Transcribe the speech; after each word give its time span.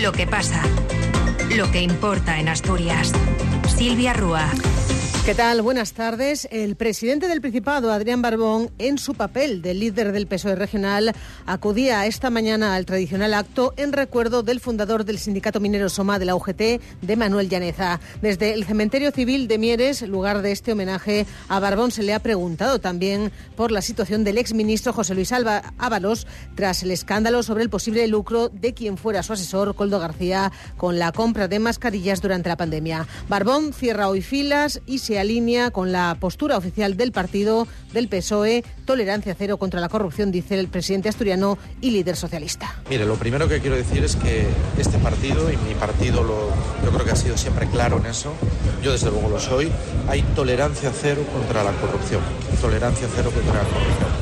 Lo 0.00 0.12
que 0.12 0.28
pasa. 0.28 0.62
Lo 1.56 1.70
que 1.72 1.80
importa 1.80 2.38
en 2.38 2.48
Asturias. 2.48 3.12
Silvia 3.76 4.12
Rúa. 4.12 4.48
¿Qué 5.28 5.34
tal? 5.34 5.60
Buenas 5.60 5.92
tardes. 5.92 6.48
El 6.50 6.74
presidente 6.74 7.28
del 7.28 7.42
Principado, 7.42 7.92
Adrián 7.92 8.22
Barbón, 8.22 8.70
en 8.78 8.96
su 8.96 9.12
papel 9.12 9.60
de 9.60 9.74
líder 9.74 10.12
del 10.12 10.26
PSOE 10.26 10.54
regional, 10.54 11.12
acudía 11.44 12.06
esta 12.06 12.30
mañana 12.30 12.74
al 12.74 12.86
tradicional 12.86 13.34
acto 13.34 13.74
en 13.76 13.92
recuerdo 13.92 14.42
del 14.42 14.58
fundador 14.58 15.04
del 15.04 15.18
sindicato 15.18 15.60
minero 15.60 15.90
Soma 15.90 16.18
de 16.18 16.24
la 16.24 16.34
UGT, 16.34 16.80
de 17.02 17.16
Manuel 17.16 17.50
Llaneza. 17.50 18.00
Desde 18.22 18.54
el 18.54 18.64
cementerio 18.64 19.10
civil 19.10 19.48
de 19.48 19.58
Mieres, 19.58 20.00
lugar 20.00 20.40
de 20.40 20.50
este 20.50 20.72
homenaje 20.72 21.26
a 21.50 21.60
Barbón, 21.60 21.90
se 21.90 22.04
le 22.04 22.14
ha 22.14 22.20
preguntado 22.20 22.78
también 22.78 23.30
por 23.54 23.70
la 23.70 23.82
situación 23.82 24.24
del 24.24 24.38
exministro 24.38 24.94
José 24.94 25.14
Luis 25.14 25.32
Alba 25.32 25.74
Ábalos 25.76 26.26
tras 26.54 26.82
el 26.84 26.90
escándalo 26.90 27.42
sobre 27.42 27.64
el 27.64 27.68
posible 27.68 28.08
lucro 28.08 28.48
de 28.48 28.72
quien 28.72 28.96
fuera 28.96 29.22
su 29.22 29.34
asesor, 29.34 29.74
Coldo 29.74 29.98
García, 30.00 30.52
con 30.78 30.98
la 30.98 31.12
compra 31.12 31.48
de 31.48 31.58
mascarillas 31.58 32.22
durante 32.22 32.48
la 32.48 32.56
pandemia. 32.56 33.06
Barbón 33.28 33.74
cierra 33.74 34.08
hoy 34.08 34.22
filas 34.22 34.80
y 34.86 35.00
se 35.00 35.17
alinea 35.18 35.70
con 35.70 35.92
la 35.92 36.16
postura 36.18 36.56
oficial 36.56 36.96
del 36.96 37.12
partido 37.12 37.66
del 37.92 38.08
PSOE, 38.08 38.64
tolerancia 38.84 39.34
cero 39.36 39.56
contra 39.56 39.80
la 39.80 39.88
corrupción, 39.88 40.30
dice 40.30 40.58
el 40.58 40.68
presidente 40.68 41.08
asturiano 41.08 41.58
y 41.80 41.90
líder 41.90 42.16
socialista. 42.16 42.74
Mire, 42.90 43.06
lo 43.06 43.16
primero 43.16 43.48
que 43.48 43.60
quiero 43.60 43.76
decir 43.76 44.04
es 44.04 44.16
que 44.16 44.46
este 44.78 44.98
partido, 44.98 45.50
y 45.52 45.56
mi 45.56 45.74
partido 45.74 46.22
lo, 46.22 46.50
yo 46.84 46.90
creo 46.90 47.04
que 47.04 47.12
ha 47.12 47.16
sido 47.16 47.36
siempre 47.36 47.66
claro 47.68 47.98
en 47.98 48.06
eso, 48.06 48.32
yo 48.82 48.92
desde 48.92 49.10
luego 49.10 49.28
lo 49.28 49.40
soy, 49.40 49.70
hay 50.08 50.22
tolerancia 50.34 50.92
cero 50.92 51.22
contra 51.32 51.64
la 51.64 51.72
corrupción, 51.72 52.20
tolerancia 52.60 53.08
cero 53.14 53.30
contra 53.34 53.54
la 53.54 53.68
corrupción. 53.68 54.18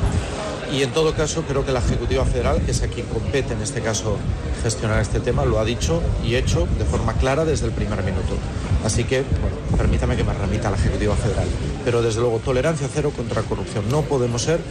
Y 0.71 0.83
en 0.83 0.91
todo 0.91 1.13
caso, 1.13 1.43
creo 1.47 1.65
que 1.65 1.71
la 1.71 1.79
Ejecutiva 1.79 2.25
Federal, 2.25 2.61
que 2.61 2.71
es 2.71 2.83
a 2.83 2.87
quien 2.87 3.05
compete 3.07 3.53
en 3.53 3.61
este 3.61 3.81
caso 3.81 4.17
gestionar 4.61 5.01
este 5.01 5.21
tema, 5.21 5.45
lo 5.45 5.59
ha 5.59 5.65
dicho 5.65 6.03
y 6.25 6.35
hecho 6.35 6.67
de 6.77 6.83
forma 6.83 7.13
clara 7.13 7.45
desde 7.45 7.67
el 7.67 7.71
primer 7.71 8.03
minuto. 8.03 8.35
Así 8.87 9.03
que, 9.03 9.25
permítame 9.75 10.15
que 10.15 10.23
me 10.23 10.31
remita 10.33 10.69
a 10.69 10.71
la 10.71 10.77
Ejecutiva 10.77 11.13
Federal. 11.17 11.45
Pero 11.83 12.01
desde 12.01 12.21
luego, 12.21 12.39
tolerancia 12.39 12.87
cero 12.89 13.11
contra 13.13 13.41
corrupción. 13.41 13.83
No 13.89 14.03
podemos 14.03 14.43
ser 14.43 14.61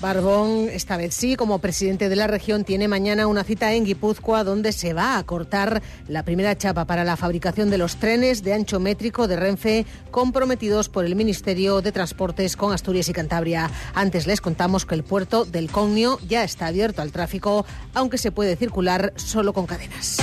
Barbón, 0.00 0.68
esta 0.72 0.96
vez 0.96 1.14
sí, 1.14 1.36
como 1.36 1.60
presidente 1.60 2.08
de 2.08 2.16
la 2.16 2.26
región, 2.26 2.64
tiene 2.64 2.88
mañana 2.88 3.28
una 3.28 3.44
cita 3.44 3.72
en 3.72 3.84
Guipúzcoa 3.84 4.42
donde 4.42 4.72
se 4.72 4.94
va 4.94 5.16
a 5.16 5.22
cortar 5.22 5.80
la 6.08 6.24
primera 6.24 6.58
chapa 6.58 6.86
para 6.86 7.04
la 7.04 7.16
fabricación 7.16 7.70
de 7.70 7.78
los 7.78 7.94
trenes 7.94 8.42
de 8.42 8.52
ancho 8.52 8.80
métrico 8.80 9.28
de 9.28 9.36
Renfe 9.36 9.86
comprometidos 10.10 10.88
por 10.88 11.04
el 11.04 11.14
Ministerio 11.14 11.82
de 11.82 11.92
Transportes 11.92 12.56
con 12.56 12.72
Asturias 12.72 13.08
y 13.10 13.12
Cantabria. 13.12 13.70
Antes 13.94 14.26
les 14.26 14.40
contamos 14.40 14.86
que 14.86 14.96
el 14.96 15.04
puerto 15.04 15.44
del 15.44 15.70
Cognio 15.70 16.18
ya 16.26 16.42
está 16.42 16.66
abierto 16.66 17.00
al 17.00 17.12
tráfico, 17.12 17.64
aunque 17.94 18.18
se 18.18 18.32
puede 18.32 18.56
circular 18.56 19.12
solo 19.14 19.52
con 19.52 19.66
cadenas. 19.66 20.18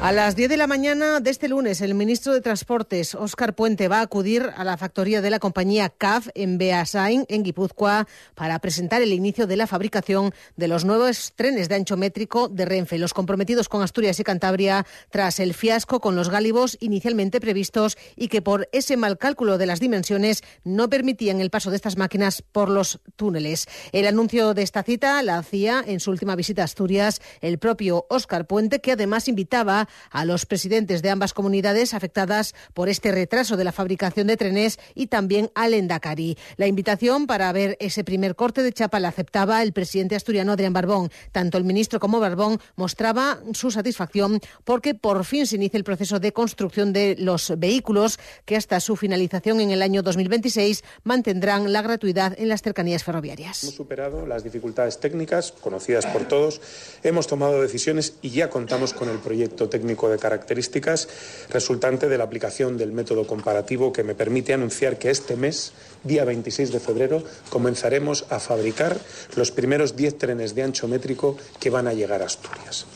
A 0.00 0.12
las 0.12 0.36
10 0.36 0.50
de 0.50 0.56
la 0.56 0.68
mañana 0.68 1.18
de 1.18 1.28
este 1.28 1.48
lunes, 1.48 1.80
el 1.80 1.92
ministro 1.96 2.32
de 2.32 2.40
Transportes, 2.40 3.16
Óscar 3.16 3.56
Puente, 3.56 3.88
va 3.88 3.98
a 3.98 4.02
acudir 4.02 4.48
a 4.56 4.62
la 4.62 4.76
factoría 4.76 5.20
de 5.20 5.28
la 5.28 5.40
compañía 5.40 5.88
CAF 5.88 6.28
en 6.36 6.56
Beasain, 6.56 7.26
en 7.28 7.42
Guipúzcoa, 7.42 8.06
para 8.36 8.60
presentar 8.60 9.02
el 9.02 9.12
inicio 9.12 9.48
de 9.48 9.56
la 9.56 9.66
fabricación 9.66 10.32
de 10.56 10.68
los 10.68 10.84
nuevos 10.84 11.32
trenes 11.34 11.68
de 11.68 11.74
ancho 11.74 11.96
métrico 11.96 12.48
de 12.48 12.64
Renfe, 12.64 12.96
los 12.96 13.12
comprometidos 13.12 13.68
con 13.68 13.82
Asturias 13.82 14.20
y 14.20 14.24
Cantabria 14.24 14.86
tras 15.10 15.40
el 15.40 15.52
fiasco 15.52 15.98
con 15.98 16.14
los 16.14 16.30
gálibos 16.30 16.76
inicialmente 16.78 17.40
previstos 17.40 17.98
y 18.14 18.28
que 18.28 18.40
por 18.40 18.68
ese 18.70 18.96
mal 18.96 19.18
cálculo 19.18 19.58
de 19.58 19.66
las 19.66 19.80
dimensiones 19.80 20.44
no 20.62 20.88
permitían 20.88 21.40
el 21.40 21.50
paso 21.50 21.70
de 21.70 21.76
estas 21.76 21.96
máquinas 21.96 22.42
por 22.42 22.68
los 22.68 23.00
túneles. 23.16 23.66
El 23.90 24.06
anuncio 24.06 24.54
de 24.54 24.62
esta 24.62 24.84
cita 24.84 25.20
la 25.24 25.38
hacía 25.38 25.82
en 25.84 25.98
su 25.98 26.12
última 26.12 26.36
visita 26.36 26.62
a 26.62 26.66
Asturias 26.66 27.20
el 27.40 27.58
propio 27.58 28.06
Óscar 28.08 28.46
Puente, 28.46 28.80
que 28.80 28.92
además 28.92 29.26
invitaba 29.26 29.87
a 30.10 30.24
los 30.24 30.46
presidentes 30.46 31.02
de 31.02 31.10
ambas 31.10 31.34
comunidades 31.34 31.94
afectadas 31.94 32.54
por 32.74 32.88
este 32.88 33.12
retraso 33.12 33.56
de 33.56 33.64
la 33.64 33.72
fabricación 33.72 34.26
de 34.26 34.36
trenes 34.36 34.78
y 34.94 35.08
también 35.08 35.50
al 35.54 35.74
Endacari. 35.74 36.36
La 36.56 36.66
invitación 36.66 37.26
para 37.26 37.52
ver 37.52 37.76
ese 37.80 38.04
primer 38.04 38.34
corte 38.34 38.62
de 38.62 38.72
chapa 38.72 39.00
la 39.00 39.08
aceptaba 39.08 39.62
el 39.62 39.72
presidente 39.72 40.16
asturiano 40.16 40.52
Adrián 40.52 40.72
Barbón. 40.72 41.10
Tanto 41.32 41.58
el 41.58 41.64
ministro 41.64 42.00
como 42.00 42.20
Barbón 42.20 42.60
mostraba 42.76 43.40
su 43.52 43.70
satisfacción 43.70 44.40
porque 44.64 44.94
por 44.94 45.24
fin 45.24 45.46
se 45.46 45.56
inicia 45.56 45.78
el 45.78 45.84
proceso 45.84 46.20
de 46.20 46.32
construcción 46.32 46.92
de 46.92 47.16
los 47.18 47.52
vehículos 47.58 48.18
que 48.44 48.56
hasta 48.56 48.80
su 48.80 48.96
finalización 48.96 49.60
en 49.60 49.70
el 49.70 49.82
año 49.82 50.02
2026 50.02 50.84
mantendrán 51.04 51.72
la 51.72 51.82
gratuidad 51.82 52.38
en 52.38 52.48
las 52.48 52.62
cercanías 52.62 53.04
ferroviarias. 53.04 53.62
Hemos 53.62 53.74
superado 53.74 54.26
las 54.26 54.44
dificultades 54.44 54.98
técnicas 55.00 55.52
conocidas 55.52 56.06
por 56.06 56.26
todos, 56.26 56.60
hemos 57.02 57.26
tomado 57.26 57.60
decisiones 57.62 58.14
y 58.22 58.30
ya 58.30 58.50
contamos 58.50 58.92
con 58.92 59.08
el 59.08 59.18
proyecto 59.18 59.68
técnico 59.68 59.77
técnico 59.78 60.10
de 60.10 60.18
características 60.18 61.08
resultante 61.50 62.08
de 62.08 62.18
la 62.18 62.24
aplicación 62.24 62.76
del 62.76 62.90
método 62.90 63.26
comparativo 63.26 63.92
que 63.92 64.02
me 64.02 64.18
permite 64.18 64.52
anunciar 64.52 64.98
que 64.98 65.10
este 65.10 65.36
mes, 65.36 65.72
día 66.02 66.24
26 66.24 66.72
de 66.72 66.80
febrero, 66.80 67.22
comenzaremos 67.48 68.26
a 68.28 68.40
fabricar 68.40 68.98
los 69.36 69.52
primeros 69.52 69.94
10 69.94 70.18
trenes 70.18 70.54
de 70.54 70.64
ancho 70.64 70.88
métrico 70.88 71.38
que 71.60 71.70
van 71.70 71.86
a 71.86 71.94
llegar 71.94 72.22
a 72.22 72.26
Asturias. 72.26 72.86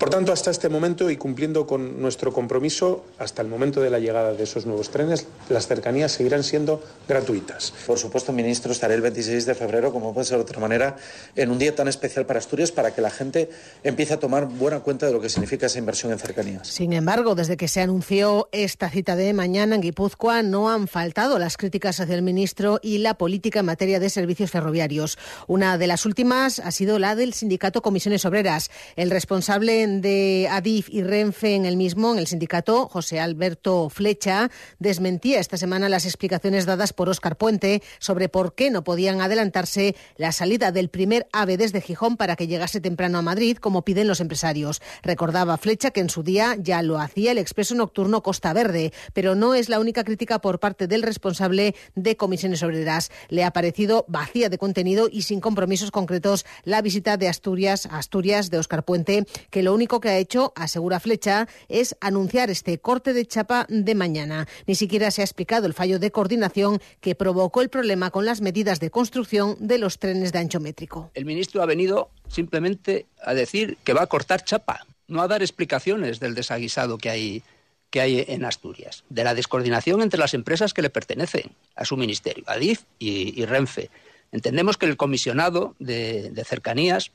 Por 0.00 0.08
tanto, 0.08 0.32
hasta 0.32 0.50
este 0.50 0.70
momento 0.70 1.10
y 1.10 1.18
cumpliendo 1.18 1.66
con 1.66 2.00
nuestro 2.00 2.32
compromiso, 2.32 3.04
hasta 3.18 3.42
el 3.42 3.48
momento 3.48 3.82
de 3.82 3.90
la 3.90 3.98
llegada 3.98 4.32
de 4.32 4.42
esos 4.42 4.64
nuevos 4.64 4.88
trenes, 4.88 5.26
las 5.50 5.66
cercanías 5.66 6.10
seguirán 6.10 6.42
siendo 6.42 6.82
gratuitas. 7.06 7.74
Por 7.86 7.98
supuesto, 7.98 8.32
ministro, 8.32 8.72
estaré 8.72 8.94
el 8.94 9.02
26 9.02 9.44
de 9.44 9.54
febrero, 9.54 9.92
como 9.92 10.14
puede 10.14 10.26
ser 10.26 10.38
de 10.38 10.44
otra 10.44 10.58
manera, 10.58 10.96
en 11.36 11.50
un 11.50 11.58
día 11.58 11.74
tan 11.74 11.86
especial 11.86 12.24
para 12.24 12.38
Asturias 12.38 12.72
para 12.72 12.94
que 12.94 13.02
la 13.02 13.10
gente 13.10 13.50
empiece 13.84 14.14
a 14.14 14.18
tomar 14.18 14.46
buena 14.46 14.80
cuenta 14.80 15.04
de 15.04 15.12
lo 15.12 15.20
que 15.20 15.28
significa 15.28 15.66
esa 15.66 15.78
inversión 15.78 16.12
en 16.12 16.18
cercanías. 16.18 16.66
Sin 16.66 16.94
embargo, 16.94 17.34
desde 17.34 17.58
que 17.58 17.68
se 17.68 17.82
anunció 17.82 18.48
esta 18.52 18.88
cita 18.88 19.16
de 19.16 19.34
mañana 19.34 19.74
en 19.74 19.82
Guipúzcoa, 19.82 20.40
no 20.40 20.70
han 20.70 20.88
faltado 20.88 21.38
las 21.38 21.58
críticas 21.58 22.00
hacia 22.00 22.14
el 22.14 22.22
ministro 22.22 22.80
y 22.82 22.98
la 22.98 23.18
política 23.18 23.60
en 23.60 23.66
materia 23.66 24.00
de 24.00 24.08
servicios 24.08 24.50
ferroviarios. 24.50 25.18
Una 25.46 25.76
de 25.76 25.86
las 25.88 26.06
últimas 26.06 26.58
ha 26.58 26.70
sido 26.70 26.98
la 26.98 27.14
del 27.16 27.34
sindicato 27.34 27.82
Comisiones 27.82 28.24
Obreras. 28.24 28.70
El 28.96 29.10
responsable 29.10 29.89
de 29.90 30.46
Adif 30.48 30.88
y 30.88 31.02
Renfe 31.02 31.56
en 31.56 31.66
el 31.66 31.76
mismo, 31.76 32.12
en 32.12 32.20
el 32.20 32.28
sindicato, 32.28 32.88
José 32.88 33.18
Alberto 33.18 33.90
Flecha, 33.90 34.48
desmentía 34.78 35.40
esta 35.40 35.56
semana 35.56 35.88
las 35.88 36.04
explicaciones 36.04 36.66
dadas 36.66 36.92
por 36.92 37.08
Óscar 37.08 37.36
Puente 37.36 37.82
sobre 37.98 38.28
por 38.28 38.54
qué 38.54 38.70
no 38.70 38.84
podían 38.84 39.20
adelantarse 39.20 39.96
la 40.16 40.30
salida 40.30 40.70
del 40.70 40.88
primer 40.88 41.26
AVE 41.32 41.56
desde 41.56 41.80
Gijón 41.80 42.16
para 42.16 42.36
que 42.36 42.46
llegase 42.46 42.80
temprano 42.80 43.18
a 43.18 43.22
Madrid, 43.22 43.56
como 43.56 43.82
piden 43.82 44.06
los 44.06 44.20
empresarios. 44.20 44.80
Recordaba 45.02 45.56
Flecha 45.56 45.90
que 45.90 46.00
en 46.00 46.10
su 46.10 46.22
día 46.22 46.56
ya 46.58 46.82
lo 46.82 47.00
hacía 47.00 47.32
el 47.32 47.38
expreso 47.38 47.74
nocturno 47.74 48.22
Costa 48.22 48.52
Verde, 48.52 48.92
pero 49.12 49.34
no 49.34 49.54
es 49.54 49.68
la 49.68 49.80
única 49.80 50.04
crítica 50.04 50.40
por 50.40 50.60
parte 50.60 50.86
del 50.86 51.02
responsable 51.02 51.74
de 51.96 52.16
comisiones 52.16 52.62
obreras. 52.62 53.10
Le 53.28 53.42
ha 53.42 53.52
parecido 53.52 54.04
vacía 54.06 54.48
de 54.48 54.58
contenido 54.58 55.08
y 55.10 55.22
sin 55.22 55.40
compromisos 55.40 55.90
concretos 55.90 56.46
la 56.64 56.82
visita 56.82 57.16
de 57.16 57.28
Asturias 57.28 57.86
a 57.86 57.98
Asturias 57.98 58.50
de 58.50 58.58
Óscar 58.58 58.84
Puente, 58.84 59.26
que 59.50 59.62
lo 59.62 59.74
único 59.80 59.98
que 59.98 60.10
ha 60.10 60.18
hecho, 60.18 60.52
asegura 60.56 61.00
Flecha, 61.00 61.48
es 61.70 61.96
anunciar 62.02 62.50
este 62.50 62.78
corte 62.78 63.14
de 63.14 63.24
chapa 63.24 63.64
de 63.70 63.94
mañana. 63.94 64.46
Ni 64.66 64.74
siquiera 64.74 65.10
se 65.10 65.22
ha 65.22 65.24
explicado 65.24 65.66
el 65.66 65.72
fallo 65.72 65.98
de 65.98 66.10
coordinación 66.10 66.82
que 67.00 67.14
provocó 67.14 67.62
el 67.62 67.70
problema 67.70 68.10
con 68.10 68.26
las 68.26 68.42
medidas 68.42 68.78
de 68.78 68.90
construcción 68.90 69.56
de 69.58 69.78
los 69.78 69.98
trenes 69.98 70.32
de 70.32 70.38
ancho 70.38 70.60
métrico. 70.60 71.10
El 71.14 71.24
ministro 71.24 71.62
ha 71.62 71.66
venido 71.66 72.10
simplemente 72.28 73.06
a 73.24 73.32
decir 73.32 73.78
que 73.82 73.94
va 73.94 74.02
a 74.02 74.06
cortar 74.06 74.44
chapa, 74.44 74.86
no 75.08 75.22
a 75.22 75.28
dar 75.28 75.40
explicaciones 75.40 76.20
del 76.20 76.34
desaguisado 76.34 76.98
que 76.98 77.08
hay 77.08 77.42
que 77.88 78.02
hay 78.02 78.24
en 78.28 78.44
Asturias, 78.44 79.02
de 79.08 79.24
la 79.24 79.34
descoordinación 79.34 80.00
entre 80.02 80.20
las 80.20 80.34
empresas 80.34 80.74
que 80.74 80.82
le 80.82 80.90
pertenecen 80.90 81.50
a 81.74 81.84
su 81.84 81.96
ministerio, 81.96 82.44
ADIF 82.46 82.82
y, 83.00 83.40
y 83.40 83.46
Renfe. 83.46 83.90
Entendemos 84.30 84.76
que 84.76 84.86
el 84.86 84.96
comisionado 84.96 85.74
de, 85.80 86.30
de 86.30 86.44
cercanías 86.44 87.10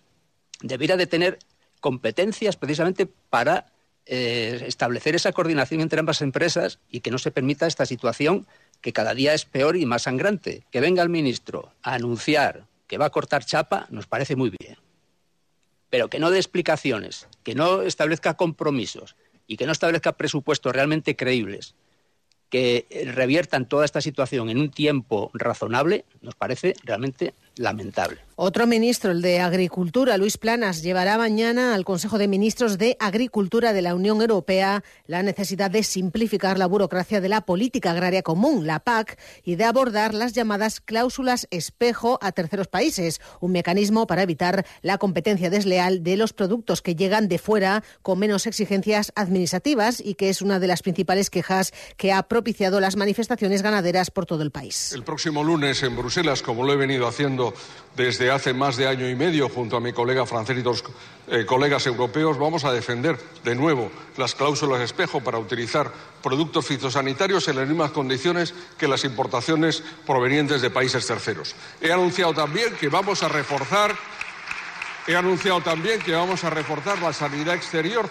debiera 0.61 0.97
de 0.97 1.07
tener 1.07 1.39
competencias 1.79 2.55
precisamente 2.55 3.05
para 3.05 3.67
eh, 4.05 4.63
establecer 4.67 5.15
esa 5.15 5.31
coordinación 5.31 5.81
entre 5.81 5.99
ambas 5.99 6.21
empresas 6.21 6.79
y 6.89 6.99
que 7.01 7.11
no 7.11 7.17
se 7.17 7.31
permita 7.31 7.67
esta 7.67 7.85
situación 7.85 8.45
que 8.81 8.93
cada 8.93 9.13
día 9.13 9.33
es 9.33 9.45
peor 9.45 9.77
y 9.77 9.85
más 9.85 10.03
sangrante. 10.03 10.63
Que 10.71 10.81
venga 10.81 11.01
el 11.01 11.09
ministro 11.09 11.71
a 11.81 11.95
anunciar 11.95 12.67
que 12.87 12.97
va 12.97 13.05
a 13.05 13.09
cortar 13.09 13.45
chapa 13.45 13.87
nos 13.89 14.07
parece 14.07 14.35
muy 14.35 14.51
bien. 14.51 14.77
Pero 15.89 16.09
que 16.09 16.19
no 16.19 16.29
dé 16.29 16.37
explicaciones, 16.37 17.27
que 17.43 17.55
no 17.55 17.81
establezca 17.81 18.35
compromisos 18.35 19.15
y 19.47 19.57
que 19.57 19.65
no 19.65 19.71
establezca 19.71 20.13
presupuestos 20.13 20.73
realmente 20.73 21.15
creíbles 21.15 21.75
que 22.49 22.85
reviertan 23.13 23.67
toda 23.67 23.85
esta 23.85 24.01
situación 24.01 24.49
en 24.49 24.59
un 24.59 24.69
tiempo 24.69 25.31
razonable, 25.33 26.05
nos 26.21 26.35
parece 26.35 26.75
realmente 26.83 27.33
lamentable. 27.55 28.25
Otro 28.37 28.67
ministro, 28.67 29.11
el 29.11 29.21
de 29.21 29.39
Agricultura, 29.39 30.17
Luis 30.17 30.37
Planas, 30.37 30.83
llevará 30.83 31.17
mañana 31.17 31.73
al 31.73 31.85
Consejo 31.85 32.17
de 32.17 32.27
Ministros 32.27 32.77
de 32.77 32.97
Agricultura 32.99 33.71
de 33.71 33.81
la 33.81 33.95
Unión 33.95 34.19
Europea 34.19 34.83
la 35.07 35.23
necesidad 35.23 35.71
de 35.71 35.83
simplificar 35.83 36.59
la 36.59 36.65
burocracia 36.65 37.21
de 37.21 37.29
la 37.29 37.45
política 37.45 37.91
agraria 37.91 38.23
común, 38.23 38.67
la 38.67 38.81
PAC, 38.81 39.17
y 39.45 39.55
de 39.55 39.63
abordar 39.63 40.13
las 40.13 40.33
llamadas 40.33 40.81
cláusulas 40.81 41.47
espejo 41.49 42.19
a 42.21 42.33
terceros 42.33 42.67
países, 42.67 43.21
un 43.39 43.53
mecanismo 43.53 44.05
para 44.05 44.23
evitar 44.23 44.65
la 44.81 44.97
competencia 44.97 45.49
desleal 45.49 46.03
de 46.03 46.17
los 46.17 46.33
productos 46.33 46.81
que 46.81 46.97
llegan 46.97 47.29
de 47.29 47.37
fuera 47.37 47.85
con 48.01 48.19
menos 48.19 48.47
exigencias 48.47 49.13
administrativas 49.15 50.01
y 50.01 50.15
que 50.15 50.27
es 50.27 50.41
una 50.41 50.59
de 50.59 50.67
las 50.67 50.81
principales 50.81 51.29
quejas 51.29 51.71
que 51.95 52.11
ha 52.11 52.23
propiciado 52.23 52.81
las 52.81 52.97
manifestaciones 52.97 53.61
ganaderas 53.61 54.11
por 54.11 54.25
todo 54.25 54.43
el 54.43 54.51
país. 54.51 54.91
El 54.91 55.03
próximo 55.03 55.41
lunes 55.41 55.83
en 55.83 55.95
Bruselas, 55.95 56.41
como 56.41 56.65
lo 56.65 56.73
he 56.73 56.75
venido 56.75 57.07
haciendo 57.07 57.44
desde 57.95 58.31
hace 58.31 58.53
más 58.53 58.77
de 58.77 58.87
año 58.87 59.09
y 59.09 59.15
medio 59.15 59.49
junto 59.49 59.77
a 59.77 59.79
mi 59.79 59.93
colega 59.93 60.25
francés 60.25 60.57
y 60.57 60.61
dos 60.61 60.83
eh, 61.27 61.45
colegas 61.45 61.87
europeos, 61.87 62.37
vamos 62.37 62.65
a 62.65 62.71
defender 62.71 63.17
de 63.43 63.55
nuevo 63.55 63.89
las 64.17 64.35
cláusulas 64.35 64.81
espejo 64.81 65.21
para 65.21 65.39
utilizar 65.39 65.91
productos 66.21 66.65
fitosanitarios 66.65 67.47
en 67.47 67.55
las 67.55 67.67
mismas 67.67 67.91
condiciones 67.91 68.53
que 68.77 68.87
las 68.87 69.03
importaciones 69.03 69.83
provenientes 70.05 70.61
de 70.61 70.69
países 70.69 71.07
terceros. 71.07 71.55
He 71.81 71.91
anunciado 71.91 72.33
también 72.33 72.75
que 72.75 72.89
vamos 72.89 73.23
a 73.23 73.27
reforzar 73.27 73.95
He 75.07 75.15
anunciado 75.15 75.61
también 75.61 75.99
que 75.99 76.13
vamos 76.13 76.43
a 76.43 76.49
reforzar 76.49 76.99
la 76.99 77.13
sanidad 77.13 77.53
exterior, 77.53 78.09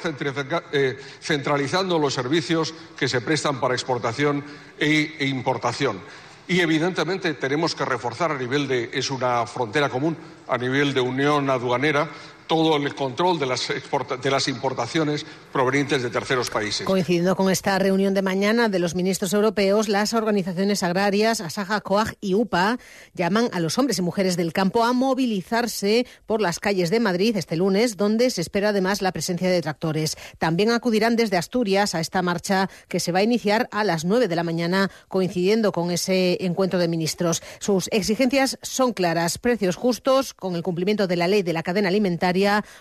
eh, 0.71 0.97
centralizando 1.21 1.99
los 1.99 2.15
servicios 2.15 2.73
que 2.97 3.09
se 3.09 3.21
prestan 3.21 3.59
para 3.59 3.75
exportación 3.75 4.45
e, 4.79 5.17
e 5.19 5.27
importación. 5.27 5.99
Y 6.47 6.61
evidentemente 6.61 7.33
tenemos 7.35 7.75
que 7.75 7.87
reforzar 7.87 8.31
a 8.31 8.39
nivel 8.39 8.69
de, 8.69 8.91
es 8.93 9.11
una 9.11 9.47
frontera 9.47 9.89
común, 9.89 10.17
a 10.47 10.59
nivel 10.59 10.93
de 10.93 11.01
unión 11.01 11.49
aduanera, 11.49 12.09
todo 12.47 12.77
el 12.77 12.95
control 12.95 13.39
de 13.39 13.47
las, 13.47 13.69
de 13.69 14.31
las 14.31 14.49
importaciones 14.49 15.25
provenientes 15.53 16.03
de 16.03 16.11
terceros 16.11 16.51
países. 16.51 16.87
Coincidiendo 16.87 17.37
con 17.37 17.51
esta 17.51 17.79
reunión 17.79 18.15
de 18.15 18.23
mañana 18.23 18.69
de 18.69 18.79
los 18.79 18.95
ministros 18.95 19.33
europeos, 19.33 19.89
las 19.89 20.15
organizaciones 20.15 20.83
agrarias 20.83 21.41
Asaja, 21.41 21.81
Coag 21.81 22.17
y 22.21 22.35
UPA 22.35 22.79
llaman 23.15 23.49
a 23.53 23.61
los 23.61 23.79
hombres 23.79 23.99
y 23.99 24.03
mujeres 24.03 24.37
del 24.37 24.53
campo 24.53 24.85
a 24.85 24.93
movilizarse 24.93 26.07
por 26.27 26.41
las 26.41 26.61
calles 26.61 26.91
de 26.91 27.01
Madrid 27.01 27.37
este 27.37 27.57
lunes, 27.57 27.97
donde 27.97 28.31
se 28.31 28.41
espera 28.41 28.71
además 28.71 29.03
la 29.03 29.13
presencia 29.13 29.49
de 29.49 29.63
tractores. 29.63 30.17
También 30.39 30.71
acudirán 30.71 31.17
desde 31.17 31.37
Asturias 31.37 31.95
a 31.95 32.01
esta 32.01 32.23
marcha 32.23 32.69
que 32.89 33.01
se 33.01 33.13
va 33.13 33.21
a 33.21 33.23
iniciar 33.23 33.69
a 33.73 33.85
las 33.85 34.05
9 34.05 34.29
de 34.29 34.37
la 34.37 34.45
mañana, 34.45 34.91
coincidiendo 35.09 35.73
con 35.73 35.91
ese 35.91 36.39
encuentro 36.41 36.79
de 36.79 36.89
ministros. 36.89 37.43
Sus 37.59 37.89
exigencias 37.93 38.59
son 38.63 38.93
claras, 38.93 39.39
precios 39.39 39.77
justos, 39.77 40.35
con 40.35 40.57
el 40.57 40.63
cumplimiento 40.63 41.07
de 41.07 41.17
la 41.17 41.29
ley 41.29 41.43
de 41.43 41.53
la 41.53 41.63
cadena 41.63 41.89
alimentaria 41.89 42.34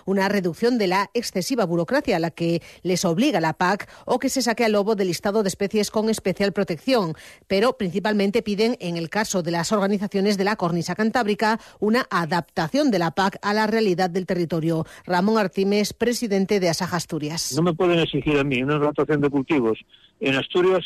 una 0.06 0.30
reducción 0.30 0.78
de 0.78 0.88
la 0.88 1.10
excesiva 1.14 1.66
burocracia 1.66 2.18
a 2.18 2.20
la 2.20 2.32
que 2.32 2.62
les 2.82 3.06
obliga 3.06 3.40
la 3.40 3.54
PAC 3.54 3.90
o 4.06 4.20
que 4.20 4.30
se 4.30 4.42
saque 4.42 4.66
al 4.66 4.74
lobo 4.74 4.96
del 4.96 5.08
listado 5.08 5.44
de 5.44 5.50
especies 5.50 5.92
con 5.92 6.10
especial 6.10 6.54
protección. 6.54 7.14
Pero 7.48 7.78
principalmente 7.78 8.42
piden, 8.42 8.78
en 8.80 8.98
el 8.98 9.10
caso 9.10 9.44
de 9.44 9.52
las 9.52 9.72
organizaciones 9.72 10.38
de 10.38 10.44
la 10.44 10.56
cornisa 10.56 10.96
cantábrica, 10.96 11.60
una 11.80 12.08
adaptación 12.10 12.92
de 12.92 13.00
la 13.00 13.12
PAC 13.12 13.38
a 13.42 13.54
la 13.54 13.68
realidad 13.68 14.10
del 14.10 14.26
territorio. 14.26 14.86
Ramón 15.06 15.38
Artimes, 15.38 15.94
presidente 15.94 16.60
de 16.60 16.70
Asaja 16.70 16.98
Asturias. 16.98 17.54
No 17.56 17.62
me 17.62 17.74
pueden 17.74 18.00
exigir 18.00 18.38
a 18.40 18.44
mí 18.44 18.62
una 18.64 18.78
rotación 18.78 19.22
de 19.22 19.30
cultivos 19.30 19.80
en 20.20 20.36
Asturias 20.36 20.84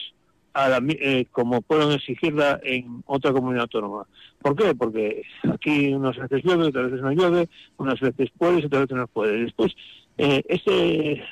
eh, 0.90 1.26
como 1.32 1.62
pueden 1.62 1.92
exigirla 1.92 2.60
en 2.64 3.04
otra 3.06 3.32
comunidad 3.32 3.64
autónoma. 3.64 4.08
¿Por 4.42 4.56
qué? 4.56 4.74
Porque 4.74 5.24
aquí 5.52 5.94
unas 5.94 6.18
veces 6.18 6.44
llueve, 6.44 6.66
otras 6.66 6.92
veces 6.92 7.02
no 7.02 7.12
llueve, 7.12 7.50
unas 7.78 8.00
veces 8.00 8.30
puedes, 8.38 8.66
otras 8.66 8.84
veces 8.84 8.98
no 8.98 9.08
puedes. 9.08 9.42
Después, 9.42 9.76
eh, 10.18 10.44
este, 10.48 11.24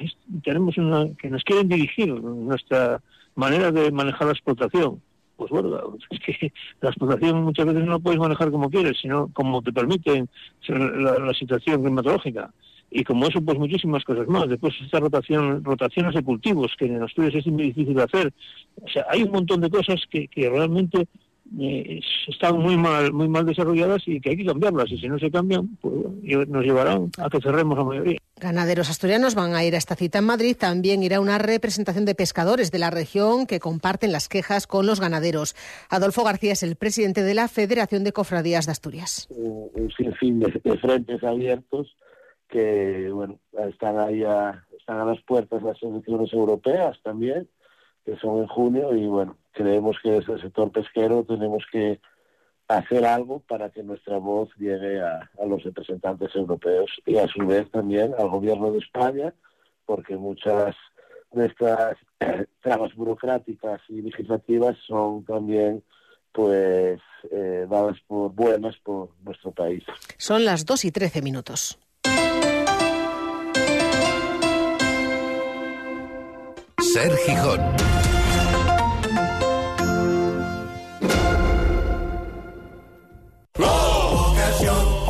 tenemos 0.44 0.78
una 0.78 1.08
que 1.18 1.30
nos 1.30 1.44
quieren 1.44 1.68
dirigir 1.68 2.08
nuestra 2.14 3.02
manera 3.36 3.72
de 3.72 3.92
manejar 3.92 4.28
la 4.28 4.34
explotación. 4.34 5.02
Pues 5.38 5.50
bueno, 5.50 5.98
es 6.10 6.20
que 6.20 6.54
la 6.82 6.90
explotación 6.90 7.44
muchas 7.44 7.66
veces 7.66 7.84
no 7.84 7.94
la 7.94 8.00
puedes 8.00 8.20
manejar 8.20 8.52
como 8.52 8.70
quieres, 8.70 8.98
sino 9.02 9.30
como 9.34 9.62
te 9.62 9.74
permite 9.74 10.26
la 10.68 11.34
situación 11.34 11.82
climatológica 11.82 12.52
y 12.92 13.04
como 13.04 13.28
eso 13.28 13.42
pues 13.42 13.58
muchísimas 13.58 14.04
cosas 14.04 14.28
más. 14.28 14.48
Después 14.48 14.74
esta 14.84 15.00
rotación, 15.00 15.64
rotaciones 15.64 16.16
de 16.16 16.24
cultivos 16.24 16.72
que 16.78 16.86
en 16.86 17.04
estudios 17.04 17.36
es 17.36 17.48
muy 17.48 17.64
difícil 17.64 17.94
de 17.94 18.04
hacer. 18.04 18.34
O 18.82 18.88
sea, 18.88 19.06
hay 19.10 19.24
un 19.24 19.32
montón 19.32 19.62
de 19.62 19.70
cosas 19.70 20.02
que, 20.10 20.28
que 20.28 20.50
realmente 20.50 21.08
eh, 21.60 22.02
están 22.28 22.58
muy 22.58 22.76
mal, 22.76 23.14
muy 23.14 23.28
mal 23.28 23.46
desarrolladas 23.46 24.02
y 24.08 24.20
que 24.20 24.32
hay 24.32 24.38
que 24.38 24.46
cambiarlas. 24.46 24.92
Y 24.92 24.98
si 24.98 25.08
no 25.08 25.20
se 25.20 25.30
cambian, 25.30 25.78
pues 25.78 25.94
nos 26.48 26.64
llevarán 26.64 27.12
a 27.18 27.30
que 27.30 27.40
cerremos 27.40 27.78
la 27.78 27.84
mayoría. 27.84 28.18
Ganaderos 28.38 28.90
asturianos 28.90 29.36
van 29.36 29.56
a 29.56 29.64
ir 29.64 29.76
a 29.76 29.78
esta 29.78 29.96
cita 29.96 30.20
en 30.20 30.26
Madrid. 30.26 30.58
También 30.60 31.04
irá 31.04 31.20
una 31.20 31.38
representación 31.38 32.06
de 32.06 32.16
pescadores 32.16 32.72
de 32.72 32.80
la 32.80 32.90
región 32.90 33.46
que 33.46 33.60
comparten 33.60 34.12
las 34.12 34.28
quejas 34.28 34.68
con 34.68 34.86
los 34.86 35.00
ganaderos. 35.00 35.56
Adolfo 35.90 36.24
García 36.24 36.54
es 36.54 36.64
el 36.64 36.76
presidente 36.76 37.24
de 37.24 37.34
la 37.34 37.48
Federación 37.48 38.04
de 38.04 38.12
Cofradías 38.12 38.66
de 38.66 38.72
Asturias. 38.72 39.28
Un 39.30 39.92
sinfín 39.96 40.40
de, 40.40 40.62
de 40.64 40.78
frentes 40.78 41.24
abiertos 41.24 41.96
que 42.48 43.10
bueno 43.12 43.40
están 43.70 44.00
ahí 44.00 44.24
a, 44.24 44.66
están 44.78 45.00
a 45.00 45.06
las 45.06 45.22
puertas 45.24 45.64
las 45.64 45.82
elecciones 45.82 46.32
europeas 46.34 46.98
también 47.04 47.50
que 48.06 48.16
son 48.18 48.40
en 48.40 48.48
junio 48.48 48.96
y 48.96 49.08
bueno 49.08 49.38
creemos 49.52 49.98
que 50.02 50.12
desde 50.12 50.34
el 50.34 50.42
sector 50.42 50.72
pesquero 50.72 51.24
tenemos 51.24 51.64
que 51.72 52.00
hacer 52.68 53.06
algo 53.06 53.40
para 53.42 53.70
que 53.70 53.84
nuestra 53.84 54.18
voz 54.18 54.50
llegue 54.58 55.02
a, 55.02 55.30
los 55.46 55.64
representantes 55.64 56.36
europeos 56.36 56.90
y 57.06 57.18
a 57.18 57.28
su 57.28 57.46
vez 57.46 57.70
también 57.72 58.14
al 58.18 58.30
gobierno 58.30 58.72
de 58.72 58.80
España 58.80 59.34
porque 59.86 60.16
muchas 60.18 60.76
de 61.32 61.46
estas 61.48 61.98
trabas 62.62 62.94
burocráticas 62.96 63.82
y 63.90 64.02
legislativas 64.02 64.78
son 64.88 65.24
también 65.26 65.84
pues 66.32 67.00
eh, 67.32 67.66
dadas 67.70 67.98
por 68.08 68.32
buenas 68.34 68.76
por 68.84 69.10
nuestro 69.24 69.52
país. 69.52 69.84
Son 70.18 70.44
las 70.44 70.66
2 70.66 70.86
y 70.86 70.92
13 70.92 71.22
minutos. 71.22 71.80
Ser 76.96 77.14
Gijón. 77.26 77.60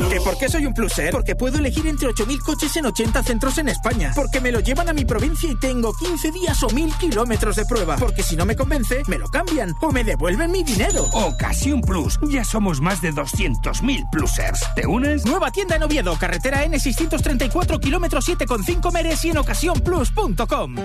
¿Que 0.09 0.21
por 0.21 0.35
qué 0.39 0.49
soy 0.49 0.65
un 0.65 0.73
pluser? 0.73 1.11
Porque 1.11 1.35
puedo 1.35 1.59
elegir 1.59 1.85
entre 1.85 2.07
8.000 2.07 2.39
coches 2.39 2.75
en 2.77 2.87
80 2.87 3.21
centros 3.21 3.59
en 3.59 3.69
España. 3.69 4.13
Porque 4.15 4.41
me 4.41 4.51
lo 4.51 4.61
llevan 4.61 4.89
a 4.89 4.93
mi 4.93 5.05
provincia 5.05 5.47
y 5.47 5.59
tengo 5.59 5.93
15 5.93 6.31
días 6.31 6.63
o 6.63 6.69
1.000 6.69 6.97
kilómetros 6.97 7.55
de 7.55 7.65
prueba. 7.65 7.97
Porque 7.97 8.23
si 8.23 8.35
no 8.35 8.47
me 8.47 8.55
convence, 8.55 9.03
me 9.05 9.19
lo 9.19 9.27
cambian 9.27 9.71
o 9.79 9.91
me 9.91 10.03
devuelven 10.03 10.49
mi 10.49 10.63
dinero. 10.63 11.03
Ocasión 11.13 11.81
Plus. 11.81 12.17
Ya 12.31 12.43
somos 12.43 12.81
más 12.81 12.99
de 13.03 13.11
200.000 13.11 14.09
plusers. 14.09 14.65
¿Te 14.75 14.87
unes? 14.87 15.23
Nueva 15.27 15.51
tienda 15.51 15.75
en 15.75 15.83
Oviedo, 15.83 16.17
carretera 16.17 16.65
N634, 16.65 17.79
kilómetros 17.79 18.27
7,5 18.27 18.91
Meres 18.91 19.23
y 19.23 19.29
en 19.29 19.37
ocasiónplus.com. 19.37 20.75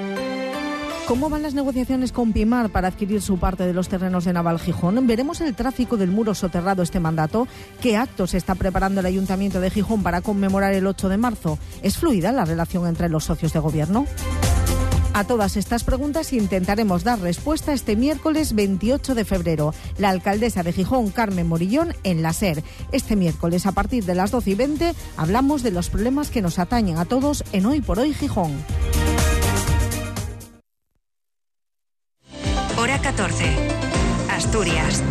¿Cómo 1.11 1.29
van 1.29 1.43
las 1.43 1.55
negociaciones 1.55 2.13
con 2.13 2.33
Pimar 2.33 2.71
para 2.71 2.87
adquirir 2.87 3.21
su 3.21 3.37
parte 3.37 3.67
de 3.67 3.75
los 3.75 3.89
terrenos 3.89 4.27
de 4.27 4.33
Naval 4.33 4.61
Gijón? 4.61 5.09
¿Veremos 5.09 5.41
el 5.41 5.57
tráfico 5.57 5.97
del 5.97 6.13
muro 6.13 6.37
soterrado 6.37 6.85
este 6.85 7.01
mandato? 7.01 7.49
¿Qué 7.83 7.97
actos 7.97 8.33
está 8.33 8.55
preparando 8.55 9.01
el 9.01 9.07
Ayuntamiento 9.07 9.61
de 9.61 9.71
Gijón 9.71 10.05
para 10.05 10.21
conmemorar 10.21 10.73
el 10.73 10.87
8 10.87 11.09
de 11.09 11.17
marzo? 11.17 11.59
¿Es 11.83 11.99
fluida 11.99 12.31
la 12.31 12.45
relación 12.45 12.87
entre 12.87 13.09
los 13.09 13.25
socios 13.25 13.53
de 13.53 13.59
gobierno? 13.59 14.07
A 15.13 15.25
todas 15.25 15.57
estas 15.57 15.83
preguntas 15.83 16.33
intentaremos 16.33 17.03
dar 17.03 17.19
respuesta 17.19 17.73
este 17.73 17.97
miércoles 17.97 18.55
28 18.55 19.17
de 19.17 19.25
febrero. 19.25 19.75
La 19.99 20.11
alcaldesa 20.11 20.63
de 20.63 20.73
Gijón, 20.73 21.11
Carmen 21.11 21.49
Morillón, 21.49 21.93
en 22.05 22.23
la 22.23 22.33
SER. 22.33 22.63
Este 22.93 23.17
miércoles, 23.17 23.67
a 23.67 23.73
partir 23.73 24.05
de 24.05 24.15
las 24.15 24.31
12 24.31 24.51
y 24.51 24.55
20, 24.55 24.95
hablamos 25.17 25.65
de 25.65 25.73
los 25.73 25.91
problemas 25.91 26.31
que 26.31 26.41
nos 26.41 26.61
atañen 26.61 26.99
a 26.99 27.05
todos 27.05 27.43
en 27.51 27.67
Hoy 27.67 27.81
por 27.81 27.99
Hoy 27.99 28.15
Gijón. 28.15 28.53
14. 33.03 33.45
Asturias. 34.29 35.03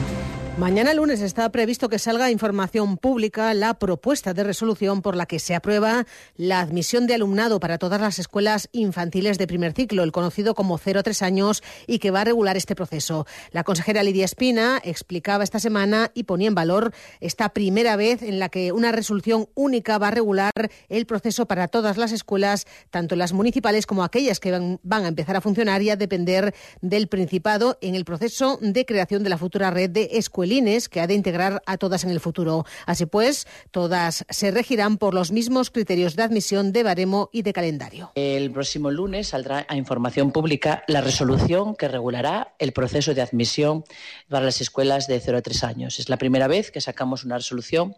Mañana 0.59 0.93
lunes 0.93 1.21
está 1.21 1.49
previsto 1.53 1.87
que 1.87 1.99
salga 1.99 2.31
información 2.31 2.97
pública 2.97 3.53
la 3.53 3.79
propuesta 3.79 4.33
de 4.33 4.43
resolución 4.43 5.01
por 5.01 5.15
la 5.15 5.25
que 5.25 5.39
se 5.39 5.55
aprueba 5.55 6.05
la 6.35 6.59
admisión 6.59 7.07
de 7.07 7.13
alumnado 7.13 7.61
para 7.61 7.77
todas 7.77 8.01
las 8.01 8.19
escuelas 8.19 8.67
infantiles 8.73 9.37
de 9.37 9.47
primer 9.47 9.71
ciclo, 9.71 10.03
el 10.03 10.11
conocido 10.11 10.55
como 10.55 10.77
0 10.77 10.99
a 10.99 11.03
3 11.03 11.21
años, 11.21 11.63
y 11.87 11.99
que 11.99 12.11
va 12.11 12.21
a 12.21 12.23
regular 12.25 12.57
este 12.57 12.75
proceso. 12.75 13.25
La 13.51 13.63
consejera 13.63 14.03
Lidia 14.03 14.25
Espina 14.25 14.81
explicaba 14.83 15.45
esta 15.45 15.61
semana 15.61 16.11
y 16.13 16.23
ponía 16.23 16.49
en 16.49 16.55
valor 16.55 16.93
esta 17.21 17.53
primera 17.53 17.95
vez 17.95 18.21
en 18.21 18.37
la 18.37 18.49
que 18.49 18.73
una 18.73 18.91
resolución 18.91 19.47
única 19.55 19.97
va 19.97 20.09
a 20.09 20.11
regular 20.11 20.51
el 20.89 21.05
proceso 21.05 21.45
para 21.45 21.69
todas 21.69 21.95
las 21.95 22.11
escuelas, 22.11 22.67
tanto 22.89 23.15
las 23.15 23.31
municipales 23.31 23.85
como 23.85 24.03
aquellas 24.03 24.41
que 24.41 24.51
van, 24.51 24.81
van 24.83 25.05
a 25.05 25.07
empezar 25.07 25.37
a 25.37 25.41
funcionar 25.41 25.81
y 25.83 25.89
a 25.89 25.95
depender 25.95 26.53
del 26.81 27.07
Principado 27.07 27.77
en 27.79 27.95
el 27.95 28.03
proceso 28.03 28.59
de 28.61 28.85
creación 28.85 29.23
de 29.23 29.29
la 29.29 29.37
futura 29.37 29.71
red 29.71 29.89
de 29.89 30.09
escuelas 30.11 30.48
escuelines 30.49 30.89
que 30.89 30.99
ha 30.99 31.07
de 31.07 31.13
integrar 31.13 31.61
a 31.65 31.77
todas 31.77 32.03
en 32.03 32.09
el 32.09 32.19
futuro. 32.19 32.65
Así 32.85 33.05
pues, 33.05 33.45
todas 33.71 34.25
se 34.29 34.51
regirán 34.51 34.97
por 34.97 35.13
los 35.13 35.31
mismos 35.31 35.69
criterios 35.69 36.15
de 36.15 36.23
admisión 36.23 36.71
de 36.71 36.83
baremo 36.83 37.29
y 37.31 37.43
de 37.43 37.53
calendario. 37.53 38.11
El 38.15 38.51
próximo 38.51 38.89
lunes 38.89 39.27
saldrá 39.27 39.65
a 39.69 39.75
información 39.75 40.31
pública 40.31 40.83
la 40.87 41.01
resolución 41.01 41.75
que 41.75 41.87
regulará 41.87 42.55
el 42.57 42.71
proceso 42.71 43.13
de 43.13 43.21
admisión 43.21 43.83
para 44.27 44.45
las 44.45 44.59
escuelas 44.61 45.07
de 45.07 45.19
0 45.19 45.37
a 45.37 45.41
3 45.41 45.63
años. 45.63 45.99
Es 45.99 46.09
la 46.09 46.17
primera 46.17 46.47
vez 46.47 46.71
que 46.71 46.81
sacamos 46.81 47.23
una 47.23 47.37
resolución 47.37 47.95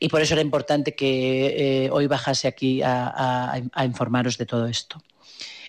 y 0.00 0.08
por 0.08 0.22
eso 0.22 0.34
era 0.34 0.42
importante 0.42 0.94
que 0.94 1.84
eh, 1.84 1.90
hoy 1.90 2.06
bajase 2.06 2.48
aquí 2.48 2.80
a, 2.82 3.60
informaros 3.84 4.38
de 4.38 4.46
todo 4.46 4.66
esto. 4.66 5.02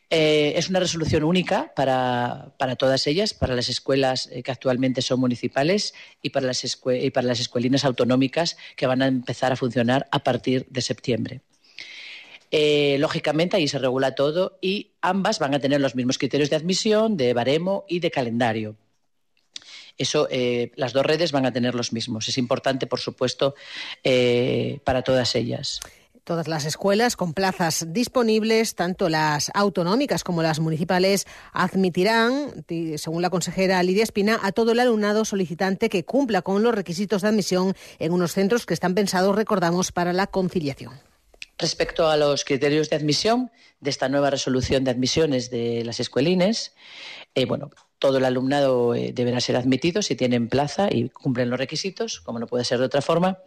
Eh, 0.10 0.54
es 0.56 0.70
una 0.70 0.80
resolución 0.80 1.24
única 1.24 1.72
para, 1.76 2.54
todas 2.78 3.06
ellas, 3.06 3.34
para 3.34 3.56
las 3.56 3.70
escuelas 3.70 4.28
eh, 4.32 4.42
que 4.42 4.52
actualmente 4.52 5.02
son 5.04 5.20
municipales 5.20 5.94
y 6.22 6.32
para, 6.32 6.48
las 6.48 6.64
y 6.64 7.12
para 7.12 7.28
las 7.28 7.40
escuelinas 7.40 7.86
autonómicas 7.86 8.58
que 8.76 8.88
van 8.88 9.04
a 9.04 9.08
empezar 9.08 9.52
a 9.52 9.56
funcionar 9.56 10.08
a 10.12 10.20
partir 10.24 10.66
de 10.70 10.82
septiembre. 10.82 11.42
lógicamente, 12.98 13.58
ahí 13.58 13.68
se 13.68 13.78
regula 13.78 14.16
todo 14.16 14.58
y 14.62 14.94
ambas 15.02 15.38
van 15.38 15.54
a 15.54 15.60
tener 15.60 15.80
los 15.80 15.96
mismos 15.96 16.18
criterios 16.18 16.50
de 16.50 16.56
admisión, 16.56 17.16
de 17.16 17.34
baremo 17.34 17.86
y 17.88 18.00
de 18.00 18.10
calendario 18.10 18.78
eso 20.00 20.28
eh, 20.32 20.72
las 20.76 20.94
dos 20.94 21.06
redes 21.06 21.32
van 21.32 21.46
a 21.46 21.52
tener 21.52 21.76
los 21.76 21.94
mismos. 21.94 22.28
Es 22.30 22.38
importante, 22.40 22.88
por 22.88 23.02
supuesto, 23.02 23.54
eh, 24.04 24.80
para 24.86 25.04
todas 25.04 25.36
ellas. 25.36 25.82
Todas 26.30 26.48
las 26.48 26.66
escuelas 26.66 27.16
con 27.16 27.34
plazas 27.34 27.88
disponibles, 27.92 28.76
tanto 28.76 29.10
las 29.10 29.50
autonómicas 29.56 30.24
como 30.24 30.44
las 30.44 30.60
municipales, 30.60 31.26
admitirán, 31.54 32.64
según 32.98 33.24
la 33.24 33.32
consejera 33.32 33.82
Lidia 33.82 34.04
Espina, 34.04 34.40
a 34.44 34.52
todo 34.52 34.74
el 34.74 34.80
alumnado 34.80 35.26
solicitante 35.26 35.90
que 35.90 36.06
cumpla 36.06 36.44
con 36.44 36.62
los 36.62 36.76
requisitos 36.76 37.24
de 37.24 37.30
admisión 37.30 37.74
en 37.98 38.12
unos 38.12 38.34
centros 38.34 38.68
que 38.68 38.76
están 38.76 38.94
pensados, 38.94 39.36
recordamos, 39.36 39.92
para 39.92 40.14
la 40.14 40.28
conciliación. 40.28 40.94
Respecto 41.58 42.08
a 42.08 42.16
los 42.16 42.46
criterios 42.46 42.92
de 42.92 42.98
admisión 42.98 43.50
de 43.80 43.90
esta 43.90 44.08
nueva 44.08 44.30
resolución 44.30 44.84
de 44.84 44.92
admisiones 44.92 45.50
de 45.50 45.84
las 45.84 46.00
escuelines, 46.00 46.76
eh, 47.34 47.46
bueno, 47.46 47.72
todo 48.00 48.18
el 48.18 48.26
alumnado 48.26 48.96
eh, 48.96 49.12
deberá 49.14 49.40
ser 49.42 49.58
admitido 49.58 50.02
si 50.02 50.16
tienen 50.16 50.48
plaza 50.48 50.88
y 50.90 51.10
cumplen 51.10 51.50
los 51.50 51.60
requisitos, 51.60 52.22
como 52.22 52.40
no 52.40 52.48
puede 52.48 52.64
ser 52.64 52.80
de 52.80 52.86
otra 52.86 53.02
forma. 53.02 53.40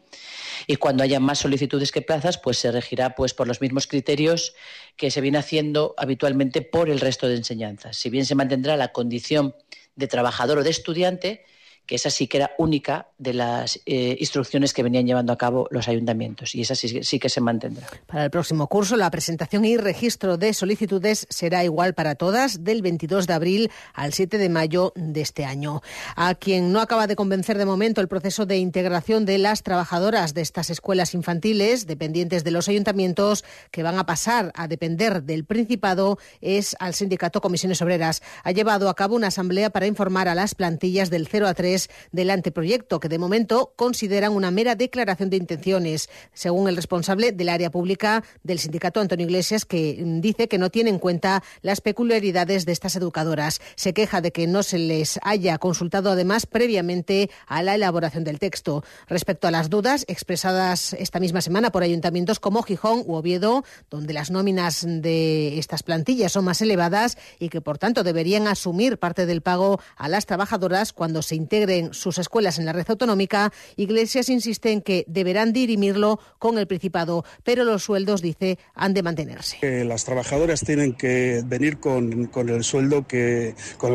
Y 0.67 0.77
cuando 0.77 1.03
haya 1.03 1.19
más 1.19 1.41
solicitudes 1.41 1.91
que 1.91 2.03
plazas, 2.03 2.39
pues 2.39 2.59
se 2.59 2.71
regirá 2.71 3.15
pues, 3.15 3.35
por 3.35 3.49
los 3.49 3.61
mismos 3.61 3.87
criterios 3.87 4.55
que 4.97 5.11
se 5.11 5.21
viene 5.21 5.39
haciendo 5.39 5.95
habitualmente 5.97 6.63
por 6.63 6.91
el 6.91 7.01
resto 7.01 7.27
de 7.29 7.37
enseñanzas. 7.37 7.97
Si 7.97 8.11
bien 8.11 8.27
se 8.27 8.35
mantendrá 8.35 8.77
la 8.77 8.93
condición 8.93 9.57
de 9.97 10.07
trabajador 10.07 10.59
o 10.59 10.63
de 10.63 10.71
estudiante, 10.71 11.45
que 11.87 11.97
esa 11.97 12.11
sí 12.11 12.27
que 12.27 12.39
era 12.39 12.53
única 12.59 13.09
de 13.19 13.35
las 13.35 13.81
eh, 13.87 14.17
instrucciones 14.21 14.73
que 14.73 14.83
venían 14.83 15.07
llevando 15.07 15.33
a 15.33 15.39
cabo 15.39 15.67
los 15.71 15.89
ayuntamientos 15.89 16.55
y 16.55 16.63
esa 16.63 16.75
sí, 16.75 17.03
sí, 17.03 17.19
que 17.19 17.29
se 17.29 17.41
mantendrá. 17.41 17.87
Para 18.07 18.25
el 18.25 18.31
próximo 18.31 18.69
curso, 18.69 18.97
la 18.97 19.11
presentación 19.11 19.65
y 19.65 19.77
registro 19.77 20.37
de 20.37 20.55
solicitudes 20.55 21.27
será 21.29 21.65
igual 21.65 21.95
para 21.95 22.15
todas 22.15 22.65
del 22.65 22.83
22 22.83 23.27
de 23.27 23.33
abril 23.33 23.71
al 23.95 24.13
7 24.13 24.39
de 24.39 24.49
mayo 24.49 24.93
de 24.97 25.21
este 25.21 25.45
año. 25.45 25.83
A 26.15 26.35
quien 26.35 26.73
no 26.73 26.81
acaba 26.81 27.07
de 27.07 27.17
convencer 27.17 27.59
de 27.59 27.67
momento 27.67 28.01
el 28.01 28.09
proceso 28.09 28.47
de 28.47 28.59
integración 28.59 29.25
de 29.27 29.39
las 29.39 29.63
trabajadoras 29.63 30.35
de 30.35 30.43
estas 30.43 30.71
escuelas 30.71 31.15
infantiles 31.15 31.87
dependientes 31.87 32.45
de 32.45 32.51
los 32.53 32.69
ayuntamientos 32.69 33.45
que 33.71 33.83
van 33.83 33.99
a 33.99 34.07
pasar 34.07 34.53
a 34.55 34.69
depender 34.69 35.23
del 35.25 35.45
Principado 35.45 36.19
es 36.41 36.77
al 36.79 36.95
sindicato 36.95 37.41
Comisiones 37.41 37.83
Obreras. 37.83 38.23
Ha 38.45 38.53
llevado 38.53 38.89
a 38.89 38.95
cabo 38.95 39.17
una 39.17 39.29
asamblea 39.29 39.71
para 39.71 39.87
informar 39.87 40.29
a 40.29 40.35
las 40.35 40.55
plantillas 40.55 41.11
del 41.11 41.27
0 41.27 41.49
a 41.49 41.55
3 41.55 41.72
del 42.11 42.31
anteproyecto, 42.31 43.01
que 43.01 43.09
de 43.09 43.19
momento 43.19 43.73
consideran 43.77 44.33
una 44.33 44.51
mera 44.51 44.75
declaración 44.75 45.31
de 45.31 45.37
intenciones, 45.37 46.09
según 46.33 46.69
el 46.69 46.77
responsable 46.77 47.33
del 47.33 47.49
área 47.49 47.71
pública 47.71 48.25
del 48.43 48.59
sindicato 48.59 49.01
Antonio 49.01 49.27
Iglesias, 49.27 49.65
que 49.65 50.03
dice 50.21 50.49
que 50.49 50.59
no 50.59 50.71
tiene 50.71 50.91
en 50.91 50.99
cuenta 50.99 51.43
las 51.63 51.81
peculiaridades 51.81 52.67
de 52.67 52.73
estas 52.73 52.97
educadoras. 52.97 53.61
Se 53.77 53.95
queja 53.95 54.21
de 54.21 54.33
que 54.33 54.47
no 54.47 54.63
se 54.63 54.79
les 54.79 55.19
haya 55.23 55.59
consultado 55.59 56.11
además 56.11 56.47
previamente 56.47 57.31
a 57.47 57.63
la 57.63 57.75
elaboración 57.75 58.25
del 58.25 58.39
texto. 58.39 58.85
Respecto 59.09 59.49
a 59.49 59.51
las 59.51 59.71
dudas 59.71 60.05
expresadas 60.09 60.95
esta 60.95 61.21
misma 61.21 61.41
semana 61.41 61.71
por 61.71 61.83
ayuntamientos 61.83 62.41
como 62.41 62.63
Gijón 62.63 63.03
u 63.07 63.15
Oviedo, 63.15 63.65
donde 63.91 64.13
las 64.13 64.31
nóminas 64.31 64.85
de 64.87 65.59
estas 65.59 65.83
plantillas 65.83 66.33
son 66.33 66.45
más 66.45 66.61
elevadas 66.61 67.19
y 67.39 67.49
que 67.49 67.61
por 67.61 67.79
tanto 67.79 68.03
deberían 68.03 68.47
asumir 68.47 68.99
parte 68.99 69.27
del 69.27 69.43
pago 69.43 69.81
a 69.97 70.09
las 70.09 70.27
trabajadoras 70.27 70.93
cuando 70.93 71.23
se 71.23 71.35
integren 71.35 71.62
en 71.71 71.95
sus 71.95 72.19
escuelas 72.19 72.59
en 72.59 72.67
la 72.67 72.73
red 72.73 72.87
autonómica, 72.89 73.53
Iglesias 73.77 74.29
insiste 74.29 74.73
en 74.73 74.83
que 74.83 75.05
deberán 75.07 75.53
dirimirlo 75.53 76.19
con 76.39 76.59
el 76.59 76.67
Principado, 76.67 77.25
pero 77.45 77.65
los 77.65 77.85
sueldos, 77.85 78.23
dice, 78.23 78.59
han 78.75 78.95
de 78.95 79.03
mantenerse. 79.03 79.85
las 79.85 80.05
trabajadoras 80.05 80.61
tienen 80.61 80.95
que 80.95 81.43
venir 81.45 81.79
con, 81.79 82.31
el 82.49 82.65
sueldo, 82.65 83.07
que, 83.07 83.55
con, 83.79 83.93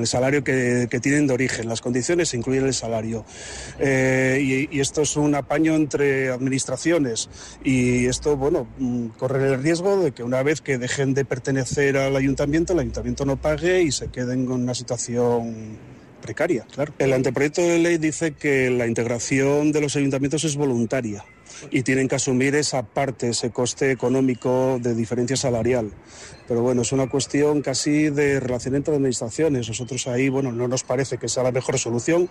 el 0.00 0.06
salario 0.06 0.42
que, 0.44 0.88
tienen 1.00 1.26
de 1.26 1.34
origen. 1.34 1.68
Las 1.68 1.80
condiciones 1.80 2.34
incluyen 2.34 2.66
el 2.66 2.74
salario. 2.74 3.24
Eh, 3.78 4.68
y, 4.70 4.80
esto 4.80 5.02
es 5.02 5.16
un 5.16 5.34
apaño 5.34 5.74
entre 5.74 6.30
administraciones. 6.30 7.28
Y 7.64 8.06
esto, 8.06 8.36
bueno, 8.36 8.68
mm, 8.78 9.08
corre 9.18 9.52
el 9.52 9.62
riesgo 9.62 10.02
de 10.02 10.12
que 10.12 10.22
una 10.22 10.42
vez 10.42 10.60
que 10.60 10.78
dejen 10.78 11.14
de 11.14 11.24
pertenecer 11.24 11.96
al 11.96 12.16
ayuntamiento, 12.16 12.72
el 12.72 12.80
ayuntamiento 12.80 13.24
no 13.24 13.36
pague 13.36 13.82
y 13.82 13.92
se 13.92 14.08
queden 14.08 14.46
con 14.46 14.62
una 14.62 14.74
situación 14.74 15.78
precaria, 16.28 16.66
claro. 16.74 16.92
El 16.98 17.14
anteproyecto 17.14 17.62
de 17.62 17.78
ley 17.78 17.96
dice 17.96 18.32
que 18.32 18.68
la 18.68 18.86
integración 18.86 19.72
de 19.72 19.80
los 19.80 19.96
ayuntamientos 19.96 20.44
es 20.44 20.56
voluntaria 20.56 21.24
y 21.70 21.82
tienen 21.82 22.06
que 22.06 22.16
asumir 22.16 22.54
esa 22.54 22.82
parte, 22.82 23.30
ese 23.30 23.50
coste 23.50 23.90
económico 23.90 24.78
de 24.78 24.94
diferencia 24.94 25.38
salarial. 25.38 25.90
Pero 26.48 26.62
bueno, 26.62 26.80
es 26.80 26.92
una 26.92 27.08
cuestión 27.08 27.60
casi 27.60 28.08
de 28.08 28.40
relación 28.40 28.74
entre 28.74 28.94
administraciones. 28.94 29.68
Nosotros 29.68 30.06
ahí, 30.06 30.30
bueno, 30.30 30.50
no 30.50 30.66
nos 30.66 30.82
parece 30.82 31.18
que 31.18 31.28
sea 31.28 31.42
la 31.42 31.52
mejor 31.52 31.78
solución. 31.78 32.30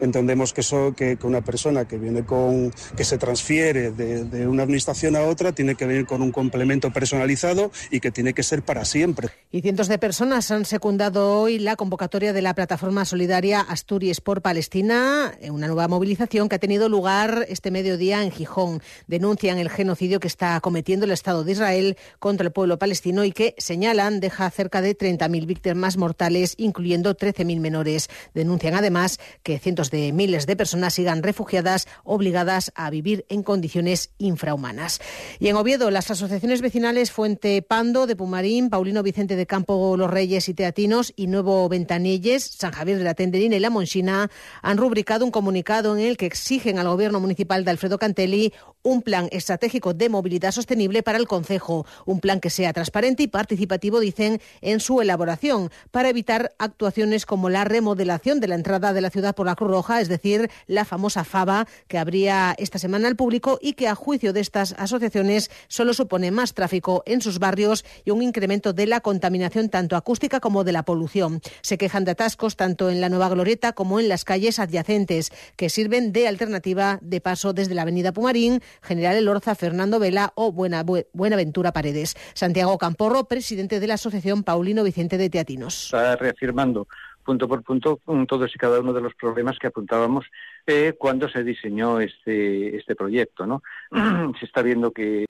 Entendemos 0.00 0.54
que, 0.54 0.62
eso, 0.62 0.94
que, 0.96 1.18
una 1.22 1.42
persona 1.42 1.86
que 1.86 1.98
viene 1.98 2.24
con, 2.24 2.72
que 2.96 3.04
se 3.04 3.18
transfiere 3.18 3.90
de, 3.90 4.24
de, 4.24 4.48
una 4.48 4.62
administración 4.62 5.16
a 5.16 5.22
otra 5.24 5.52
tiene 5.52 5.74
que 5.74 5.84
venir 5.84 6.06
con 6.06 6.22
un 6.22 6.32
complemento 6.32 6.90
personalizado 6.90 7.70
y 7.90 8.00
que 8.00 8.10
tiene 8.10 8.32
que 8.32 8.42
ser 8.42 8.62
para 8.62 8.86
siempre. 8.86 9.28
Y 9.52 9.60
cientos 9.60 9.88
de 9.88 9.98
personas 9.98 10.50
han 10.50 10.64
secundado 10.64 11.38
hoy 11.38 11.58
la 11.58 11.76
convocatoria 11.76 12.32
de 12.32 12.40
la 12.40 12.54
plataforma 12.54 13.04
solidaria 13.04 13.60
Asturias 13.60 14.22
por 14.22 14.40
Palestina, 14.40 15.36
una 15.50 15.66
nueva 15.66 15.88
movilización 15.88 16.48
que 16.48 16.56
ha 16.56 16.58
tenido 16.58 16.88
lugar 16.88 17.44
este 17.48 17.70
mediodía 17.70 18.22
en 18.22 18.30
Gijón. 18.30 18.80
Denuncian 19.06 19.58
el 19.58 19.68
genocidio 19.68 20.20
que 20.20 20.28
está 20.28 20.58
cometiendo 20.60 21.04
el 21.04 21.12
Estado 21.12 21.44
de 21.44 21.52
Israel 21.52 21.96
contra 22.18 22.46
el 22.46 22.52
pueblo 22.52 22.78
palestino 22.78 23.24
y 23.24 23.32
que 23.32 23.54
señalan, 23.58 24.20
deja 24.20 24.50
cerca 24.50 24.80
de 24.80 24.96
30.000 24.96 25.46
víctimas 25.46 25.96
mortales, 25.96 26.54
incluyendo 26.56 27.16
13.000 27.16 27.60
menores. 27.60 28.08
Denuncian 28.34 28.74
además 28.74 29.18
que 29.42 29.58
cientos 29.58 29.90
de 29.90 30.12
miles 30.12 30.46
de 30.46 30.56
personas 30.56 30.94
sigan 30.94 31.22
refugiadas, 31.22 31.86
obligadas 32.04 32.72
a 32.74 32.90
vivir 32.90 33.26
en 33.28 33.42
condiciones 33.42 34.10
infrahumanas. 34.18 35.00
Y 35.38 35.48
en 35.48 35.56
Oviedo, 35.56 35.90
las 35.90 36.10
asociaciones 36.10 36.62
vecinales 36.62 37.10
Fuente 37.10 37.62
Pando 37.62 38.06
de 38.06 38.16
Pumarín, 38.16 38.70
Paulino 38.70 39.02
Vicente 39.02 39.36
de 39.36 39.46
Campo 39.46 39.96
Los 39.96 40.10
Reyes 40.10 40.48
y 40.48 40.54
Teatinos 40.54 41.12
y 41.16 41.26
Nuevo 41.26 41.68
Ventanilles, 41.68 42.44
San 42.44 42.72
Javier 42.72 42.98
de 42.98 43.04
la 43.04 43.14
Tenderina 43.14 43.56
y 43.56 43.60
La 43.60 43.70
Monchina 43.70 44.30
han 44.62 44.78
rubricado 44.78 45.24
un 45.24 45.30
comunicado 45.30 45.96
en 45.96 46.04
el 46.04 46.16
que 46.16 46.26
exigen 46.26 46.78
al 46.78 46.88
gobierno 46.88 47.20
municipal 47.20 47.64
de 47.64 47.70
Alfredo 47.70 47.98
Cantelli 47.98 48.52
un 48.82 49.02
plan 49.02 49.28
estratégico 49.32 49.94
de 49.94 50.08
movilidad 50.08 50.52
sostenible 50.52 51.02
para 51.02 51.18
el 51.18 51.26
concejo, 51.26 51.86
un 52.06 52.20
plan 52.20 52.40
que 52.40 52.50
sea 52.50 52.72
transparente 52.72 53.22
y 53.22 53.26
participativo, 53.48 53.98
dicen, 53.98 54.42
en 54.60 54.78
su 54.78 55.00
elaboración, 55.00 55.70
para 55.90 56.10
evitar 56.10 56.54
actuaciones 56.58 57.24
como 57.24 57.48
la 57.48 57.64
remodelación 57.64 58.40
de 58.40 58.48
la 58.48 58.56
entrada 58.56 58.92
de 58.92 59.00
la 59.00 59.08
ciudad 59.08 59.34
por 59.34 59.46
la 59.46 59.54
Cruz 59.54 59.70
Roja, 59.70 60.02
es 60.02 60.08
decir, 60.08 60.50
la 60.66 60.84
famosa 60.84 61.24
FABA 61.24 61.66
que 61.88 61.96
abría 61.96 62.54
esta 62.58 62.78
semana 62.78 63.08
al 63.08 63.16
público 63.16 63.58
y 63.62 63.72
que 63.72 63.88
a 63.88 63.94
juicio 63.94 64.34
de 64.34 64.40
estas 64.40 64.74
asociaciones 64.76 65.50
solo 65.66 65.94
supone 65.94 66.30
más 66.30 66.52
tráfico 66.52 67.02
en 67.06 67.22
sus 67.22 67.38
barrios 67.38 67.86
y 68.04 68.10
un 68.10 68.20
incremento 68.20 68.74
de 68.74 68.86
la 68.86 69.00
contaminación 69.00 69.70
tanto 69.70 69.96
acústica 69.96 70.40
como 70.40 70.62
de 70.62 70.72
la 70.72 70.82
polución. 70.82 71.40
Se 71.62 71.78
quejan 71.78 72.04
de 72.04 72.10
atascos 72.10 72.54
tanto 72.54 72.90
en 72.90 73.00
la 73.00 73.08
Nueva 73.08 73.30
Glorieta 73.30 73.72
como 73.72 73.98
en 73.98 74.10
las 74.10 74.26
calles 74.26 74.58
adyacentes, 74.58 75.32
que 75.56 75.70
sirven 75.70 76.12
de 76.12 76.28
alternativa 76.28 76.98
de 77.00 77.22
paso 77.22 77.54
desde 77.54 77.74
la 77.74 77.82
Avenida 77.82 78.12
Pumarín, 78.12 78.60
General 78.82 79.16
Elorza, 79.16 79.54
Fernando 79.54 79.98
Vela 79.98 80.34
o 80.34 80.52
Buenaventura 80.52 81.72
Paredes. 81.72 82.14
Santiago 82.34 82.76
Camporro, 82.76 83.24
presidente 83.38 83.78
de 83.78 83.86
la 83.86 83.94
Asociación 83.94 84.42
Paulino 84.42 84.82
Vicente 84.82 85.16
de 85.16 85.30
Teatinos. 85.30 85.84
Está 85.84 86.16
reafirmando 86.16 86.88
punto 87.22 87.46
por 87.46 87.62
punto 87.62 88.00
todos 88.26 88.52
y 88.52 88.58
cada 88.58 88.80
uno 88.80 88.92
de 88.92 89.00
los 89.00 89.14
problemas 89.14 89.60
que 89.60 89.68
apuntábamos 89.68 90.26
eh, 90.66 90.94
cuando 90.98 91.28
se 91.28 91.44
diseñó 91.44 92.00
este, 92.00 92.76
este 92.76 92.96
proyecto. 92.96 93.46
¿no? 93.46 93.62
se 94.40 94.44
está 94.44 94.62
viendo 94.62 94.90
que, 94.90 95.24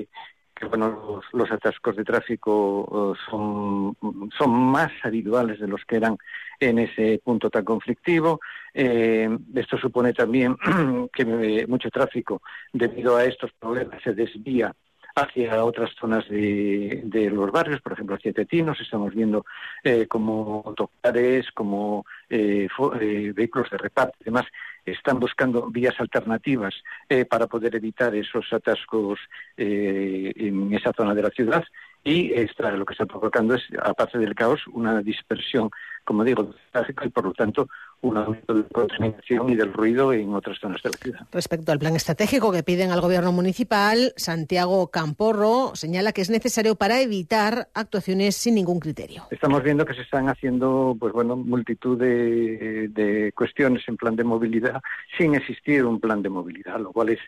bueno, 0.70 1.20
los, 1.34 1.52
atascos 1.52 1.96
de 1.96 2.04
tráfico 2.04 3.12
eh, 3.14 3.18
son, 3.28 3.94
son 4.38 4.50
más 4.50 4.90
habituales 5.02 5.60
de 5.60 5.68
los 5.68 5.84
que 5.84 5.96
eran 5.96 6.16
en 6.58 6.78
ese 6.78 7.20
punto 7.22 7.50
tan 7.50 7.66
conflictivo. 7.66 8.40
Eh, 8.72 9.28
esto 9.54 9.76
supone 9.76 10.14
también 10.14 10.56
que 11.12 11.66
mucho 11.68 11.90
tráfico, 11.90 12.40
debido 12.72 13.18
a 13.18 13.26
estos 13.26 13.52
problemas, 13.60 14.02
se 14.02 14.14
desvía 14.14 14.74
hacia 15.22 15.64
otras 15.64 15.90
zonas 15.98 16.28
de, 16.28 17.02
de, 17.04 17.30
los 17.30 17.50
barrios, 17.50 17.80
por 17.80 17.92
ejemplo, 17.92 18.16
hacia 18.16 18.32
Tetinos, 18.32 18.80
estamos 18.80 19.14
viendo 19.14 19.44
eh, 19.82 20.06
como 20.06 20.62
autocares, 20.66 21.50
como 21.52 22.04
eh, 22.28 22.68
eh, 23.00 23.32
vehículos 23.34 23.70
de 23.70 23.78
reparto 23.78 24.16
y 24.20 24.24
demás, 24.24 24.46
están 24.84 25.20
buscando 25.20 25.68
vías 25.70 25.94
alternativas 25.98 26.74
eh, 27.08 27.24
para 27.24 27.46
poder 27.46 27.74
evitar 27.76 28.14
esos 28.14 28.52
atascos 28.52 29.18
eh, 29.56 30.32
en 30.36 30.72
esa 30.72 30.92
zona 30.92 31.14
de 31.14 31.22
la 31.22 31.30
ciudad. 31.30 31.64
Y 32.04 32.32
lo 32.32 32.86
que 32.86 32.94
está 32.94 33.04
provocando 33.06 33.54
es, 33.54 33.62
aparte 33.82 34.18
del 34.18 34.34
caos, 34.34 34.66
una 34.68 35.02
dispersión, 35.02 35.70
como 36.04 36.24
digo, 36.24 36.44
del 36.44 36.54
tráfico 36.70 37.04
y 37.04 37.10
por 37.10 37.24
lo 37.24 37.32
tanto 37.34 37.68
un 38.00 38.16
aumento 38.16 38.54
de 38.54 38.62
contaminación 38.64 39.50
y 39.50 39.56
del 39.56 39.72
ruido 39.72 40.12
en 40.12 40.34
otras 40.34 40.58
zonas 40.58 40.80
de 40.82 40.90
la 40.90 40.96
ciudad. 40.96 41.20
Respecto 41.32 41.72
al 41.72 41.78
plan 41.78 41.96
estratégico 41.96 42.52
que 42.52 42.62
piden 42.62 42.90
al 42.90 43.00
gobierno 43.00 43.32
municipal, 43.32 44.12
Santiago 44.16 44.88
Camporro 44.88 45.74
señala 45.74 46.12
que 46.12 46.20
es 46.20 46.30
necesario 46.30 46.76
para 46.76 47.00
evitar 47.00 47.68
actuaciones 47.74 48.36
sin 48.36 48.54
ningún 48.54 48.78
criterio. 48.78 49.24
Estamos 49.30 49.62
viendo 49.62 49.84
que 49.84 49.94
se 49.94 50.02
están 50.02 50.28
haciendo, 50.28 50.96
pues 50.98 51.12
bueno, 51.12 51.36
multitud 51.36 51.98
de, 51.98 52.88
de 52.88 53.32
cuestiones 53.32 53.82
en 53.88 53.96
plan 53.96 54.14
de 54.14 54.24
movilidad 54.24 54.80
sin 55.16 55.34
existir 55.34 55.84
un 55.84 56.00
plan 56.00 56.22
de 56.22 56.28
movilidad, 56.28 56.78
lo 56.78 56.92
cual 56.92 57.10
es 57.10 57.20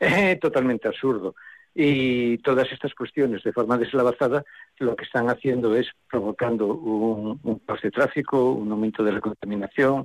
eh, 0.00 0.36
totalmente 0.40 0.88
absurdo. 0.88 1.34
Y 1.80 2.38
todas 2.38 2.72
estas 2.72 2.92
cuestiones 2.92 3.44
de 3.44 3.52
forma 3.52 3.78
deslavazada 3.78 4.44
lo 4.80 4.96
que 4.96 5.04
están 5.04 5.30
haciendo 5.30 5.76
es 5.76 5.86
provocando 6.10 6.66
un, 6.66 7.38
un 7.44 7.62
de 7.80 7.90
tráfico, 7.92 8.50
un 8.50 8.72
aumento 8.72 9.04
de 9.04 9.12
la 9.12 9.20
contaminación, 9.20 10.04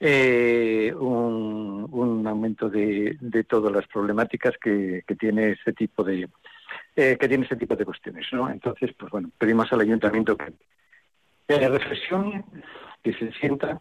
eh, 0.00 0.92
un, 0.98 2.26
aumento 2.26 2.68
de, 2.68 3.44
todas 3.48 3.72
las 3.72 3.86
problemáticas 3.86 4.54
que, 4.60 5.04
tiene 5.16 5.52
este 5.52 5.72
tipo 5.74 6.02
de 6.02 6.28
eh, 6.96 7.16
que 7.20 7.28
tiene 7.28 7.44
este 7.44 7.54
tipo 7.54 7.76
de 7.76 7.84
cuestiones, 7.84 8.26
¿no? 8.32 8.50
Entonces, 8.50 8.90
pues 8.98 9.12
bueno, 9.12 9.30
pedimos 9.38 9.72
al 9.72 9.82
ayuntamiento 9.82 10.36
que 10.36 10.52
reflexione, 11.68 12.44
que 13.04 13.12
se 13.12 13.30
sienta, 13.34 13.80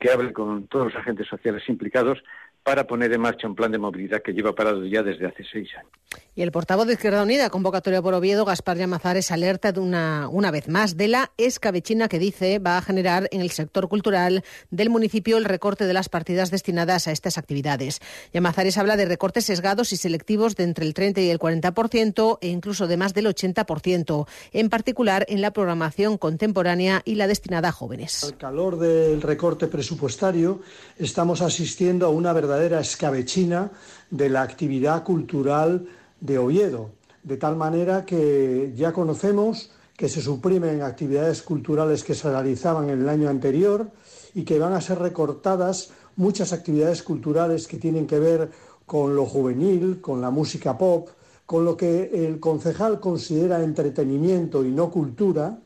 que 0.00 0.10
hable 0.10 0.32
con 0.32 0.66
todos 0.66 0.86
los 0.86 0.96
agentes 0.96 1.28
sociales 1.28 1.62
implicados 1.68 2.24
para 2.66 2.84
poner 2.84 3.12
en 3.12 3.20
marcha 3.20 3.46
un 3.46 3.54
plan 3.54 3.70
de 3.70 3.78
movilidad 3.78 4.22
que 4.22 4.32
lleva 4.32 4.52
parado 4.52 4.84
ya 4.84 5.00
desde 5.00 5.24
hace 5.24 5.44
seis 5.52 5.68
años. 5.78 5.92
Y 6.34 6.42
el 6.42 6.50
portavoz 6.50 6.86
de 6.86 6.94
Izquierda 6.94 7.22
Unida, 7.22 7.48
convocatoria 7.48 8.02
por 8.02 8.12
Oviedo, 8.12 8.44
Gaspar 8.44 8.76
Llamazares, 8.76 9.30
alerta 9.30 9.70
de 9.70 9.80
una, 9.80 10.28
una 10.30 10.50
vez 10.50 10.68
más 10.68 10.96
de 10.96 11.08
la 11.08 11.30
escabechina 11.38 12.08
que 12.08 12.18
dice 12.18 12.58
va 12.58 12.76
a 12.76 12.82
generar 12.82 13.28
en 13.30 13.40
el 13.40 13.50
sector 13.50 13.88
cultural 13.88 14.42
del 14.70 14.90
municipio 14.90 15.38
el 15.38 15.44
recorte 15.44 15.86
de 15.86 15.94
las 15.94 16.08
partidas 16.08 16.50
destinadas 16.50 17.06
a 17.06 17.12
estas 17.12 17.38
actividades. 17.38 18.00
Llamazares 18.32 18.76
habla 18.78 18.96
de 18.96 19.06
recortes 19.06 19.44
sesgados 19.44 19.92
y 19.92 19.96
selectivos 19.96 20.56
de 20.56 20.64
entre 20.64 20.86
el 20.86 20.92
30 20.92 21.20
y 21.20 21.30
el 21.30 21.38
40% 21.38 22.38
e 22.40 22.48
incluso 22.48 22.88
de 22.88 22.96
más 22.96 23.14
del 23.14 23.26
80%, 23.26 24.26
en 24.52 24.68
particular 24.70 25.24
en 25.28 25.40
la 25.40 25.52
programación 25.52 26.18
contemporánea 26.18 27.00
y 27.04 27.14
la 27.14 27.28
destinada 27.28 27.68
a 27.68 27.72
jóvenes. 27.72 28.24
Al 28.24 28.36
calor 28.36 28.78
del 28.78 29.22
recorte 29.22 29.68
presupuestario 29.68 30.60
estamos 30.98 31.40
asistiendo 31.40 32.06
a 32.06 32.10
una 32.10 32.32
verdadera 32.32 32.55
verdadera 32.56 32.80
escabechina 32.80 33.70
de 34.10 34.30
la 34.30 34.40
actividad 34.40 35.04
cultural 35.04 35.86
de 36.20 36.38
Oviedo, 36.38 36.90
de 37.22 37.36
tal 37.36 37.54
manera 37.54 38.06
que 38.06 38.72
ya 38.74 38.94
conocemos 38.94 39.70
que 39.94 40.08
se 40.08 40.22
suprimen 40.22 40.80
actividades 40.80 41.42
culturales 41.42 42.02
que 42.02 42.14
se 42.14 42.30
realizaban 42.30 42.88
en 42.88 43.02
el 43.02 43.08
año 43.10 43.28
anterior 43.28 43.90
y 44.34 44.44
que 44.44 44.58
van 44.58 44.72
a 44.72 44.80
ser 44.80 45.00
recortadas 45.00 45.90
muchas 46.16 46.54
actividades 46.54 47.02
culturales 47.02 47.66
que 47.66 47.76
tienen 47.76 48.06
que 48.06 48.18
ver 48.18 48.50
con 48.86 49.14
lo 49.14 49.26
juvenil, 49.26 50.00
con 50.00 50.22
la 50.22 50.30
música 50.30 50.78
pop, 50.78 51.10
con 51.44 51.62
lo 51.66 51.76
que 51.76 52.10
el 52.26 52.40
concejal 52.40 53.00
considera 53.00 53.62
entretenimiento 53.62 54.64
y 54.64 54.70
no 54.70 54.90
cultura, 54.90 55.58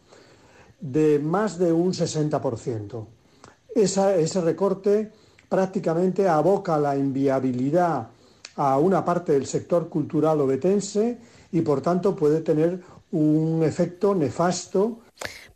de 0.80 1.20
más 1.20 1.56
de 1.56 1.72
un 1.72 1.92
60%. 1.92 3.06
Esa, 3.76 4.16
ese 4.16 4.40
recorte 4.40 5.12
prácticamente 5.50 6.28
aboca 6.28 6.78
la 6.78 6.96
inviabilidad 6.96 8.08
a 8.56 8.78
una 8.78 9.04
parte 9.04 9.32
del 9.32 9.46
sector 9.46 9.88
cultural 9.88 10.40
obetense 10.40 11.18
y 11.50 11.60
por 11.62 11.80
tanto 11.80 12.14
puede 12.14 12.40
tener 12.40 12.80
un 13.10 13.62
efecto 13.64 14.14
nefasto 14.14 15.00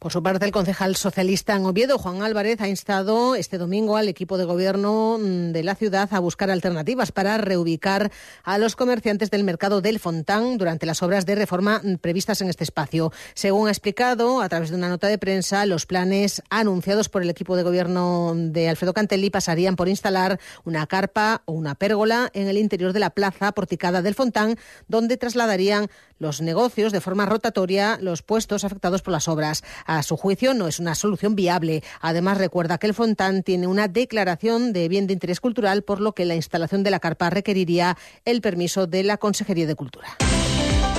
por 0.04 0.12
su 0.12 0.22
parte, 0.22 0.44
el 0.44 0.52
concejal 0.52 0.96
socialista 0.96 1.56
en 1.56 1.64
Oviedo, 1.64 1.96
Juan 1.96 2.22
Álvarez, 2.22 2.60
ha 2.60 2.68
instado 2.68 3.34
este 3.36 3.56
domingo 3.56 3.96
al 3.96 4.06
equipo 4.06 4.36
de 4.36 4.44
gobierno 4.44 5.16
mm, 5.18 5.52
de 5.52 5.62
la 5.62 5.74
ciudad 5.76 6.12
a 6.12 6.18
buscar 6.18 6.50
alternativas 6.50 7.10
para 7.10 7.38
reubicar 7.38 8.12
a 8.42 8.58
los 8.58 8.76
comerciantes 8.76 9.30
del 9.30 9.44
mercado 9.44 9.80
del 9.80 9.98
Fontán 9.98 10.58
durante 10.58 10.84
las 10.84 11.02
obras 11.02 11.24
de 11.24 11.36
reforma 11.36 11.80
mm, 11.82 11.94
previstas 12.02 12.42
en 12.42 12.50
este 12.50 12.64
espacio. 12.64 13.14
Según 13.32 13.68
ha 13.68 13.70
explicado 13.70 14.42
a 14.42 14.48
través 14.50 14.68
de 14.68 14.76
una 14.76 14.90
nota 14.90 15.08
de 15.08 15.16
prensa, 15.16 15.64
los 15.64 15.86
planes 15.86 16.42
anunciados 16.50 17.08
por 17.08 17.22
el 17.22 17.30
equipo 17.30 17.56
de 17.56 17.62
gobierno 17.62 18.34
de 18.36 18.68
Alfredo 18.68 18.92
Cantelli 18.92 19.30
pasarían 19.30 19.74
por 19.74 19.88
instalar 19.88 20.38
una 20.64 20.86
carpa 20.86 21.40
o 21.46 21.52
una 21.52 21.76
pérgola 21.76 22.28
en 22.34 22.48
el 22.48 22.58
interior 22.58 22.92
de 22.92 23.00
la 23.00 23.08
plaza 23.08 23.52
porticada 23.52 24.02
del 24.02 24.14
Fontán, 24.14 24.58
donde 24.86 25.16
trasladarían 25.16 25.88
los 26.18 26.40
negocios 26.40 26.92
de 26.92 27.00
forma 27.00 27.26
rotatoria 27.26 27.98
los 28.00 28.22
puestos 28.22 28.64
afectados 28.64 29.02
por 29.02 29.12
las 29.12 29.28
obras. 29.28 29.62
A 29.98 30.02
su 30.02 30.16
juicio, 30.16 30.54
no 30.54 30.66
es 30.66 30.80
una 30.80 30.94
solución 30.94 31.36
viable. 31.36 31.82
Además, 32.00 32.38
recuerda 32.38 32.78
que 32.78 32.88
el 32.88 32.94
Fontán 32.94 33.44
tiene 33.44 33.68
una 33.68 33.86
declaración 33.86 34.72
de 34.72 34.88
bien 34.88 35.06
de 35.06 35.12
interés 35.12 35.40
cultural, 35.40 35.82
por 35.82 36.00
lo 36.00 36.14
que 36.14 36.24
la 36.24 36.34
instalación 36.34 36.82
de 36.82 36.90
la 36.90 36.98
carpa 36.98 37.30
requeriría 37.30 37.96
el 38.24 38.40
permiso 38.40 38.88
de 38.88 39.04
la 39.04 39.18
Consejería 39.18 39.66
de 39.66 39.76
Cultura. 39.76 40.08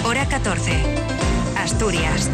Hora 0.06 0.26
14. 0.28 0.72
Asturias. 1.58 2.30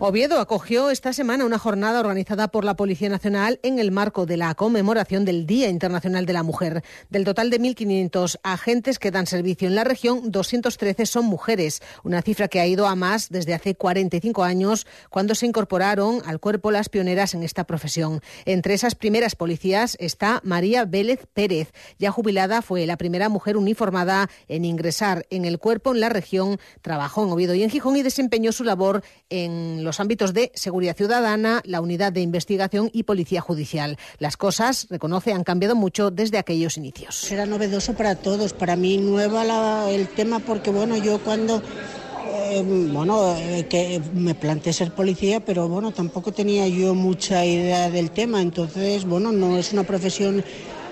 Oviedo 0.00 0.40
acogió 0.40 0.90
esta 0.90 1.12
semana 1.12 1.44
una 1.44 1.58
jornada 1.58 2.00
organizada 2.00 2.48
por 2.48 2.64
la 2.64 2.74
Policía 2.74 3.08
Nacional 3.08 3.60
en 3.62 3.78
el 3.78 3.92
marco 3.92 4.26
de 4.26 4.36
la 4.36 4.52
conmemoración 4.56 5.24
del 5.24 5.46
Día 5.46 5.68
Internacional 5.68 6.26
de 6.26 6.32
la 6.32 6.42
Mujer. 6.42 6.82
Del 7.10 7.24
total 7.24 7.48
de 7.48 7.60
1.500 7.60 8.38
agentes 8.42 8.98
que 8.98 9.12
dan 9.12 9.28
servicio 9.28 9.68
en 9.68 9.76
la 9.76 9.84
región, 9.84 10.32
213 10.32 11.06
son 11.06 11.26
mujeres, 11.26 11.80
una 12.02 12.22
cifra 12.22 12.48
que 12.48 12.58
ha 12.58 12.66
ido 12.66 12.88
a 12.88 12.96
más 12.96 13.30
desde 13.30 13.54
hace 13.54 13.76
45 13.76 14.42
años, 14.42 14.84
cuando 15.10 15.36
se 15.36 15.46
incorporaron 15.46 16.22
al 16.26 16.40
cuerpo 16.40 16.72
las 16.72 16.88
pioneras 16.88 17.32
en 17.34 17.44
esta 17.44 17.64
profesión. 17.64 18.20
Entre 18.46 18.74
esas 18.74 18.96
primeras 18.96 19.36
policías 19.36 19.96
está 20.00 20.40
María 20.42 20.84
Vélez 20.86 21.24
Pérez. 21.32 21.72
Ya 22.00 22.10
jubilada, 22.10 22.62
fue 22.62 22.84
la 22.86 22.96
primera 22.96 23.28
mujer 23.28 23.56
uniformada 23.56 24.28
en 24.48 24.64
ingresar 24.64 25.24
en 25.30 25.44
el 25.44 25.60
cuerpo 25.60 25.94
en 25.94 26.00
la 26.00 26.08
región, 26.08 26.58
trabajó 26.82 27.24
en 27.24 27.30
Oviedo 27.30 27.54
y 27.54 27.62
en 27.62 27.70
Gijón 27.70 27.96
y 27.96 28.02
desempeñó 28.02 28.50
su 28.50 28.64
labor 28.64 29.04
en 29.30 29.83
los 29.84 30.00
ámbitos 30.00 30.34
de 30.34 30.50
seguridad 30.54 30.96
ciudadana, 30.96 31.62
la 31.64 31.80
unidad 31.80 32.12
de 32.12 32.20
investigación 32.20 32.90
y 32.92 33.04
policía 33.04 33.40
judicial. 33.40 33.98
Las 34.18 34.36
cosas, 34.36 34.86
reconoce, 34.90 35.32
han 35.32 35.44
cambiado 35.44 35.76
mucho 35.76 36.10
desde 36.10 36.38
aquellos 36.38 36.76
inicios. 36.76 37.30
Era 37.30 37.46
novedoso 37.46 37.94
para 37.94 38.16
todos, 38.16 38.52
para 38.52 38.76
mí 38.76 38.98
nueva 38.98 39.44
la, 39.44 39.90
el 39.90 40.08
tema 40.08 40.40
porque 40.40 40.70
bueno, 40.70 40.96
yo 40.96 41.18
cuando 41.20 41.62
eh, 42.36 42.62
bueno, 42.92 43.36
eh, 43.36 43.66
que 43.68 44.00
me 44.12 44.34
planteé 44.34 44.72
ser 44.72 44.92
policía, 44.92 45.40
pero 45.40 45.68
bueno, 45.68 45.92
tampoco 45.92 46.32
tenía 46.32 46.66
yo 46.68 46.94
mucha 46.94 47.44
idea 47.44 47.90
del 47.90 48.10
tema, 48.10 48.42
entonces, 48.42 49.04
bueno, 49.04 49.32
no 49.32 49.56
es 49.56 49.72
una 49.72 49.84
profesión 49.84 50.44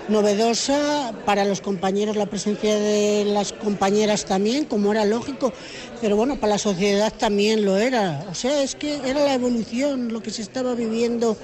novedosa 0.09 1.13
para 1.25 1.45
los 1.45 1.61
compañeros, 1.61 2.15
la 2.15 2.25
presencia 2.25 2.75
de 2.75 3.25
las 3.25 3.53
compañeras 3.53 4.25
también, 4.25 4.65
como 4.65 4.91
era 4.91 5.05
lógico, 5.05 5.53
pero 6.01 6.15
bueno, 6.15 6.35
para 6.37 6.53
la 6.53 6.57
sociedad 6.57 7.13
también 7.17 7.65
lo 7.65 7.77
era. 7.77 8.25
O 8.29 8.35
sea, 8.35 8.61
es 8.63 8.75
que 8.75 8.95
era 9.05 9.23
la 9.23 9.33
evolución, 9.33 10.11
lo 10.11 10.21
que 10.21 10.31
se 10.31 10.41
estaba 10.41 10.75
viviendo 10.75 11.37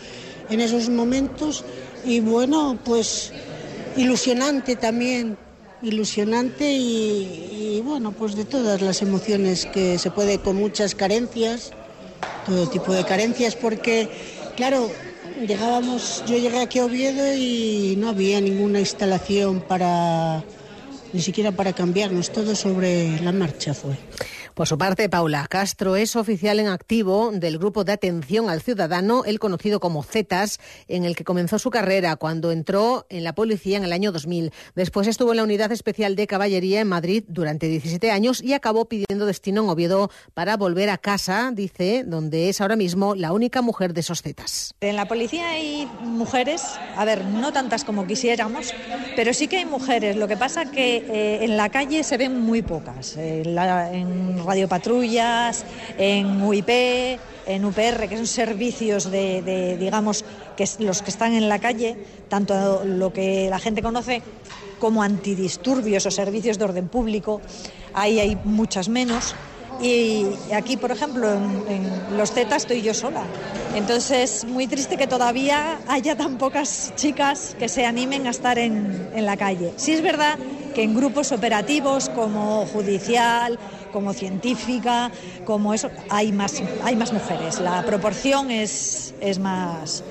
en 0.49 0.59
esos 0.59 0.89
momentos 0.89 1.63
y 2.05 2.19
bueno, 2.19 2.77
pues 2.83 3.31
ilusionante 3.95 4.75
también, 4.75 5.37
ilusionante 5.81 6.71
y, 6.71 7.77
y 7.77 7.81
bueno, 7.81 8.11
pues 8.11 8.35
de 8.35 8.45
todas 8.45 8.81
las 8.81 9.01
emociones 9.01 9.65
que 9.65 9.97
se 9.97 10.11
puede 10.11 10.39
con 10.39 10.55
muchas 10.55 10.95
carencias, 10.95 11.71
todo 12.45 12.67
tipo 12.67 12.93
de 12.93 13.05
carencias, 13.05 13.55
porque 13.55 14.09
claro, 14.55 14.89
llegábamos, 15.47 16.23
yo 16.27 16.37
llegué 16.37 16.61
aquí 16.61 16.79
a 16.79 16.85
Oviedo 16.85 17.33
y 17.35 17.95
no 17.97 18.09
había 18.09 18.41
ninguna 18.41 18.79
instalación 18.79 19.61
para, 19.61 20.43
ni 21.13 21.21
siquiera 21.21 21.51
para 21.51 21.73
cambiarnos, 21.73 22.31
todo 22.31 22.55
sobre 22.55 23.19
la 23.21 23.31
marcha 23.31 23.73
fue. 23.73 23.97
Por 24.59 24.67
su 24.67 24.77
parte, 24.77 25.07
Paula 25.07 25.47
Castro 25.47 25.95
es 25.95 26.17
oficial 26.17 26.59
en 26.59 26.67
activo 26.67 27.31
del 27.31 27.57
grupo 27.57 27.85
de 27.85 27.93
atención 27.93 28.49
al 28.49 28.61
ciudadano, 28.61 29.23
el 29.23 29.39
conocido 29.39 29.79
como 29.79 30.03
CETAS, 30.03 30.59
en 30.89 31.05
el 31.05 31.15
que 31.15 31.23
comenzó 31.23 31.59
su 31.59 31.69
carrera 31.69 32.17
cuando 32.17 32.51
entró 32.51 33.05
en 33.07 33.23
la 33.23 33.33
policía 33.33 33.77
en 33.77 33.85
el 33.85 33.93
año 33.93 34.11
2000. 34.11 34.51
Después 34.75 35.07
estuvo 35.07 35.31
en 35.31 35.37
la 35.37 35.43
Unidad 35.43 35.71
Especial 35.71 36.17
de 36.17 36.27
Caballería 36.27 36.81
en 36.81 36.89
Madrid 36.89 37.23
durante 37.29 37.69
17 37.69 38.11
años 38.11 38.43
y 38.43 38.51
acabó 38.51 38.83
pidiendo 38.83 39.25
destino 39.25 39.63
en 39.63 39.69
Oviedo 39.69 40.11
para 40.33 40.57
volver 40.57 40.89
a 40.89 40.97
casa, 40.97 41.51
dice, 41.53 42.03
donde 42.05 42.49
es 42.49 42.59
ahora 42.59 42.75
mismo 42.75 43.15
la 43.15 43.31
única 43.31 43.61
mujer 43.61 43.93
de 43.93 44.01
esos 44.01 44.21
CETAS. 44.21 44.75
En 44.81 44.97
la 44.97 45.07
policía 45.07 45.51
hay 45.51 45.89
mujeres, 46.01 46.63
a 46.97 47.05
ver, 47.05 47.23
no 47.23 47.53
tantas 47.53 47.85
como 47.85 48.05
quisiéramos, 48.05 48.73
pero 49.15 49.33
sí 49.33 49.47
que 49.47 49.59
hay 49.59 49.65
mujeres. 49.65 50.17
Lo 50.17 50.27
que 50.27 50.35
pasa 50.35 50.69
que 50.69 50.97
eh, 50.97 51.45
en 51.45 51.55
la 51.55 51.69
calle 51.69 52.03
se 52.03 52.17
ven 52.17 52.41
muy 52.41 52.61
pocas. 52.61 53.15
en 53.15 54.48
radiopatrullas, 54.49 55.63
en 55.97 56.41
UIP, 56.41 56.69
en 57.45 57.65
UPR, 57.65 58.07
que 58.09 58.17
son 58.17 58.27
servicios 58.27 59.11
de, 59.11 59.77
digamos, 59.79 60.25
que 60.57 60.67
los 60.79 61.01
que 61.01 61.11
están 61.11 61.33
en 61.33 61.49
la 61.49 61.59
calle, 61.59 61.97
tanto 62.29 62.83
lo 62.83 63.13
que 63.13 63.49
la 63.49 63.59
gente 63.59 63.81
conoce 63.81 64.21
como 64.79 65.03
antidisturbios 65.03 66.05
o 66.05 66.11
servicios 66.11 66.57
de 66.57 66.63
orden 66.65 66.87
público, 66.87 67.41
ahí 67.93 68.19
hay 68.19 68.37
muchas 68.43 68.89
menos. 68.89 69.35
Y 69.81 70.25
aquí, 70.53 70.77
por 70.77 70.91
ejemplo, 70.91 71.31
en, 71.31 72.17
los 72.17 72.31
Z 72.31 72.53
estoy 72.55 72.81
yo 72.81 72.93
sola. 72.93 73.23
Entonces, 73.75 74.45
muy 74.45 74.67
triste 74.67 74.97
que 74.97 75.07
todavía 75.07 75.79
haya 75.87 76.17
tan 76.17 76.37
pocas 76.37 76.93
chicas 76.95 77.55
que 77.57 77.69
se 77.69 77.85
animen 77.85 78.27
a 78.27 78.31
estar 78.31 78.57
en, 78.57 79.09
en 79.13 79.25
la 79.25 79.37
calle. 79.37 79.73
Sí 79.77 79.93
es 79.93 80.01
verdad 80.01 80.37
que 80.73 80.83
en 80.83 80.95
grupos 80.95 81.31
operativos 81.31 82.09
como 82.09 82.65
judicial, 82.67 83.57
como 83.91 84.13
científica, 84.13 85.11
como 85.45 85.73
eso, 85.73 85.89
hay 86.09 86.31
más, 86.31 86.61
hay 86.83 86.95
más 86.95 87.13
mujeres. 87.13 87.59
La 87.59 87.83
proporción 87.85 88.51
es, 88.51 89.13
es 89.19 89.39
más, 89.39 90.03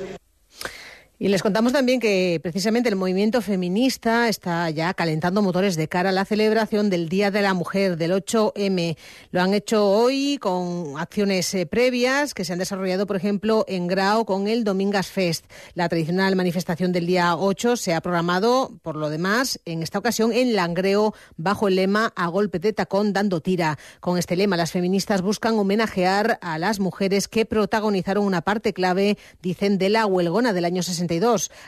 y 1.21 1.27
les 1.27 1.43
contamos 1.43 1.73
también 1.73 1.99
que 1.99 2.39
precisamente 2.41 2.89
el 2.89 2.95
movimiento 2.95 3.43
feminista 3.43 4.29
está 4.29 4.71
ya 4.71 4.95
calentando 4.95 5.43
motores 5.43 5.75
de 5.75 5.89
cara 5.89 6.11
a 6.11 6.13
la 6.13 6.25
celebración 6.25 6.91
del 6.91 7.09
Día 7.09 7.33
de 7.33 7.43
la 7.43 7.55
Mujer, 7.55 7.97
del 7.97 8.13
8M. 8.13 8.97
Lo 9.33 9.43
han 9.43 9.53
hecho 9.53 9.91
hoy 9.91 10.39
con 10.41 10.97
acciones 10.97 11.53
eh, 11.55 11.67
previas 11.67 12.35
que 12.35 12.45
se 12.45 12.53
han 12.53 12.61
desarrollado, 12.61 13.09
por 13.09 13.17
ejemplo, 13.17 13.65
en 13.67 13.89
Grau 13.89 14.25
con 14.27 14.47
el 14.47 14.63
Domingas 14.63 15.09
Fest. 15.09 15.47
La 15.75 15.89
tradicional 15.89 16.37
manifestación 16.37 16.93
del 16.93 17.07
día 17.07 17.35
8 17.35 17.77
se 17.77 17.95
ha 17.95 18.01
programado, 18.01 18.79
por 18.83 18.95
lo 18.95 19.11
demás, 19.11 19.59
en 19.65 19.83
esta 19.83 19.99
ocasión 19.99 20.33
en 20.33 20.55
Langreo, 20.55 21.15
bajo 21.37 21.67
el 21.67 21.75
lema 21.75 22.13
A 22.15 22.29
golpe 22.29 22.61
de 22.61 22.73
tacón 22.73 23.13
dando 23.13 23.41
tira. 23.41 23.77
Con 23.99 24.19
este 24.19 24.37
lema, 24.37 24.57
las 24.57 24.71
feministas 24.71 25.23
buscan 25.23 25.59
homenajear 25.59 26.39
a 26.43 26.59
las 26.59 26.79
mujeres 26.79 27.27
que 27.27 27.45
protagonizaron 27.45 28.25
una 28.25 28.43
parte 28.43 28.73
clave, 28.73 29.19
dicen, 29.43 29.79
de 29.79 29.91
la 29.91 30.07
huelgona 30.07 30.53
del 30.53 30.65
año 30.65 30.85
60 30.85 31.08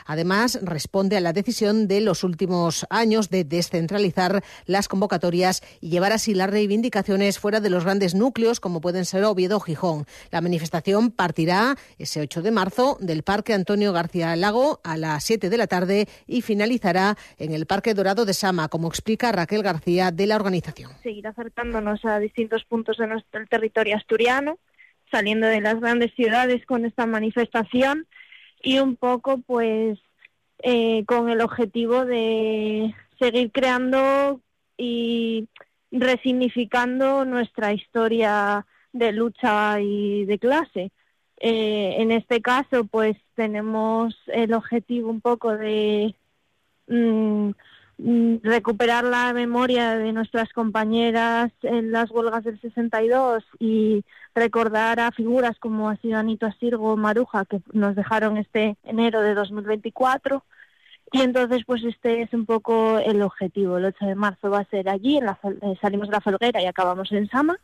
Además, 0.05 0.59
responde 0.61 1.17
a 1.17 1.21
la 1.21 1.33
decisión 1.33 1.87
de 1.87 2.01
los 2.01 2.23
últimos 2.23 2.85
años 2.89 3.29
de 3.29 3.43
descentralizar 3.43 4.43
las 4.65 4.87
convocatorias 4.87 5.61
y 5.81 5.89
llevar 5.89 6.11
así 6.11 6.33
las 6.33 6.49
reivindicaciones 6.49 7.39
fuera 7.39 7.59
de 7.59 7.69
los 7.69 7.83
grandes 7.83 8.15
núcleos 8.15 8.59
como 8.59 8.81
pueden 8.81 9.05
ser 9.05 9.23
Oviedo 9.23 9.57
o 9.57 9.59
Gijón. 9.59 10.05
La 10.31 10.41
manifestación 10.41 11.11
partirá 11.11 11.75
ese 11.97 12.21
8 12.21 12.41
de 12.41 12.51
marzo 12.51 12.97
del 13.01 13.23
Parque 13.23 13.53
Antonio 13.53 13.93
García 13.93 14.35
Lago 14.35 14.79
a 14.83 14.97
las 14.97 15.23
7 15.23 15.49
de 15.49 15.57
la 15.57 15.67
tarde 15.67 16.07
y 16.27 16.41
finalizará 16.41 17.17
en 17.37 17.53
el 17.53 17.65
Parque 17.65 17.93
Dorado 17.93 18.25
de 18.25 18.33
Sama, 18.33 18.67
como 18.69 18.87
explica 18.87 19.31
Raquel 19.31 19.63
García 19.63 20.11
de 20.11 20.27
la 20.27 20.35
organización. 20.35 20.91
Seguir 21.03 21.27
acercándonos 21.27 22.03
a 22.05 22.19
distintos 22.19 22.63
puntos 22.65 22.97
de 22.97 23.07
nuestro 23.07 23.45
territorio 23.47 23.95
asturiano, 23.95 24.59
saliendo 25.11 25.47
de 25.47 25.61
las 25.61 25.79
grandes 25.79 26.13
ciudades 26.15 26.65
con 26.65 26.85
esta 26.85 27.05
manifestación 27.05 28.07
y 28.63 28.79
un 28.79 28.95
poco 28.95 29.39
pues 29.39 29.99
eh, 30.59 31.03
con 31.05 31.29
el 31.29 31.41
objetivo 31.41 32.05
de 32.05 32.93
seguir 33.19 33.51
creando 33.51 34.41
y 34.77 35.47
resignificando 35.91 37.25
nuestra 37.25 37.73
historia 37.73 38.65
de 38.93 39.11
lucha 39.11 39.79
y 39.81 40.25
de 40.25 40.39
clase. 40.39 40.91
Eh, 41.37 41.95
en 41.97 42.11
este 42.11 42.41
caso, 42.41 42.85
pues 42.85 43.17
tenemos 43.35 44.15
el 44.27 44.53
objetivo 44.53 45.09
un 45.09 45.21
poco 45.21 45.57
de 45.57 46.15
mm, 46.87 47.51
recuperar 48.43 49.03
la 49.03 49.31
memoria 49.33 49.97
de 49.97 50.11
nuestras 50.11 50.51
compañeras 50.53 51.51
en 51.61 51.91
las 51.91 52.09
huelgas 52.09 52.43
del 52.43 52.59
62 52.59 53.43
y 53.59 54.03
recordar 54.33 54.99
a 54.99 55.11
figuras 55.11 55.59
como 55.59 55.89
ha 55.89 55.97
sido 55.97 56.17
Anito 56.17 56.45
Asirgo 56.45 56.97
Maruja, 56.97 57.45
que 57.45 57.61
nos 57.73 57.95
dejaron 57.95 58.37
este 58.37 58.77
enero 58.83 59.21
de 59.21 59.35
2024 59.35 60.43
y 61.13 61.21
entonces, 61.21 61.63
pues 61.65 61.83
este 61.83 62.21
es 62.21 62.33
un 62.33 62.45
poco 62.45 62.97
el 62.99 63.21
objetivo. 63.21 63.77
El 63.77 63.85
8 63.85 64.05
de 64.05 64.15
marzo 64.15 64.49
va 64.49 64.59
a 64.59 64.69
ser 64.69 64.87
allí, 64.87 65.17
en 65.17 65.25
la, 65.25 65.37
eh, 65.43 65.75
salimos 65.81 66.07
de 66.07 66.13
la 66.13 66.21
Felguera 66.21 66.61
y 66.61 66.65
acabamos 66.67 67.11
en 67.11 67.27
Sama. 67.27 67.59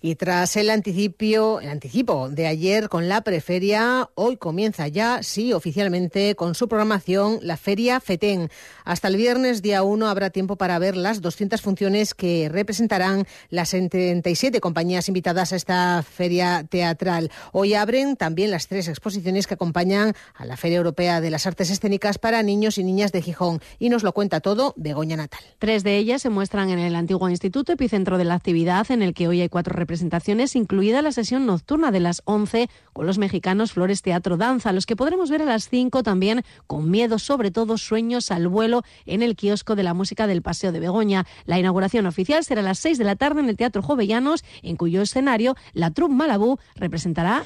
Y 0.00 0.14
tras 0.14 0.56
el 0.56 0.70
anticipo, 0.70 1.58
el 1.60 1.70
anticipo 1.70 2.28
de 2.28 2.46
ayer 2.46 2.88
con 2.88 3.08
la 3.08 3.22
preferia, 3.22 4.10
hoy 4.14 4.36
comienza 4.36 4.86
ya, 4.86 5.24
sí, 5.24 5.52
oficialmente, 5.52 6.36
con 6.36 6.54
su 6.54 6.68
programación 6.68 7.40
la 7.42 7.56
Feria 7.56 7.98
FETEN. 7.98 8.48
Hasta 8.84 9.08
el 9.08 9.16
viernes, 9.16 9.60
día 9.60 9.82
1, 9.82 10.06
habrá 10.06 10.30
tiempo 10.30 10.54
para 10.54 10.78
ver 10.78 10.96
las 10.96 11.20
200 11.20 11.60
funciones 11.62 12.14
que 12.14 12.48
representarán 12.48 13.26
las 13.50 13.70
77 13.70 14.60
compañías 14.60 15.08
invitadas 15.08 15.52
a 15.52 15.56
esta 15.56 16.04
feria 16.04 16.64
teatral. 16.70 17.32
Hoy 17.50 17.74
abren 17.74 18.14
también 18.14 18.52
las 18.52 18.68
tres 18.68 18.86
exposiciones 18.86 19.48
que 19.48 19.54
acompañan 19.54 20.14
a 20.34 20.44
la 20.44 20.56
Feria 20.56 20.76
Europea 20.76 21.20
de 21.20 21.30
las 21.30 21.48
Artes 21.48 21.70
Escénicas 21.70 22.18
para 22.18 22.44
niños 22.44 22.78
y 22.78 22.83
niñas 22.84 23.12
de 23.12 23.22
Gijón. 23.22 23.60
Y 23.78 23.88
nos 23.88 24.02
lo 24.02 24.12
cuenta 24.12 24.40
todo 24.40 24.74
Begoña 24.76 25.16
Natal. 25.16 25.40
Tres 25.58 25.82
de 25.84 25.96
ellas 25.96 26.22
se 26.22 26.30
muestran 26.30 26.70
en 26.70 26.78
el 26.78 26.94
antiguo 26.94 27.28
instituto 27.28 27.72
epicentro 27.72 28.18
de 28.18 28.24
la 28.24 28.34
actividad, 28.34 28.90
en 28.90 29.02
el 29.02 29.14
que 29.14 29.28
hoy 29.28 29.40
hay 29.40 29.48
cuatro 29.48 29.74
representaciones, 29.74 30.56
incluida 30.56 31.02
la 31.02 31.12
sesión 31.12 31.46
nocturna 31.46 31.90
de 31.90 32.00
las 32.00 32.22
11 32.24 32.68
con 32.92 33.06
los 33.06 33.18
mexicanos 33.18 33.72
Flores 33.72 34.02
Teatro 34.02 34.36
Danza, 34.36 34.72
los 34.72 34.86
que 34.86 34.96
podremos 34.96 35.30
ver 35.30 35.42
a 35.42 35.46
las 35.46 35.68
5 35.68 36.02
también 36.02 36.44
con 36.66 36.90
miedo, 36.90 37.18
sobre 37.18 37.50
todo 37.50 37.78
sueños 37.78 38.30
al 38.30 38.48
vuelo 38.48 38.82
en 39.06 39.22
el 39.22 39.36
kiosco 39.36 39.74
de 39.76 39.82
la 39.82 39.94
música 39.94 40.26
del 40.26 40.42
Paseo 40.42 40.72
de 40.72 40.80
Begoña. 40.80 41.26
La 41.46 41.58
inauguración 41.58 42.06
oficial 42.06 42.44
será 42.44 42.60
a 42.60 42.64
las 42.64 42.78
6 42.78 42.98
de 42.98 43.04
la 43.04 43.16
tarde 43.16 43.40
en 43.40 43.48
el 43.48 43.56
Teatro 43.56 43.82
Jovellanos, 43.82 44.44
en 44.62 44.76
cuyo 44.76 45.02
escenario 45.02 45.56
la 45.72 45.90
troupe 45.90 46.14
Malabú 46.14 46.58
representará 46.76 47.44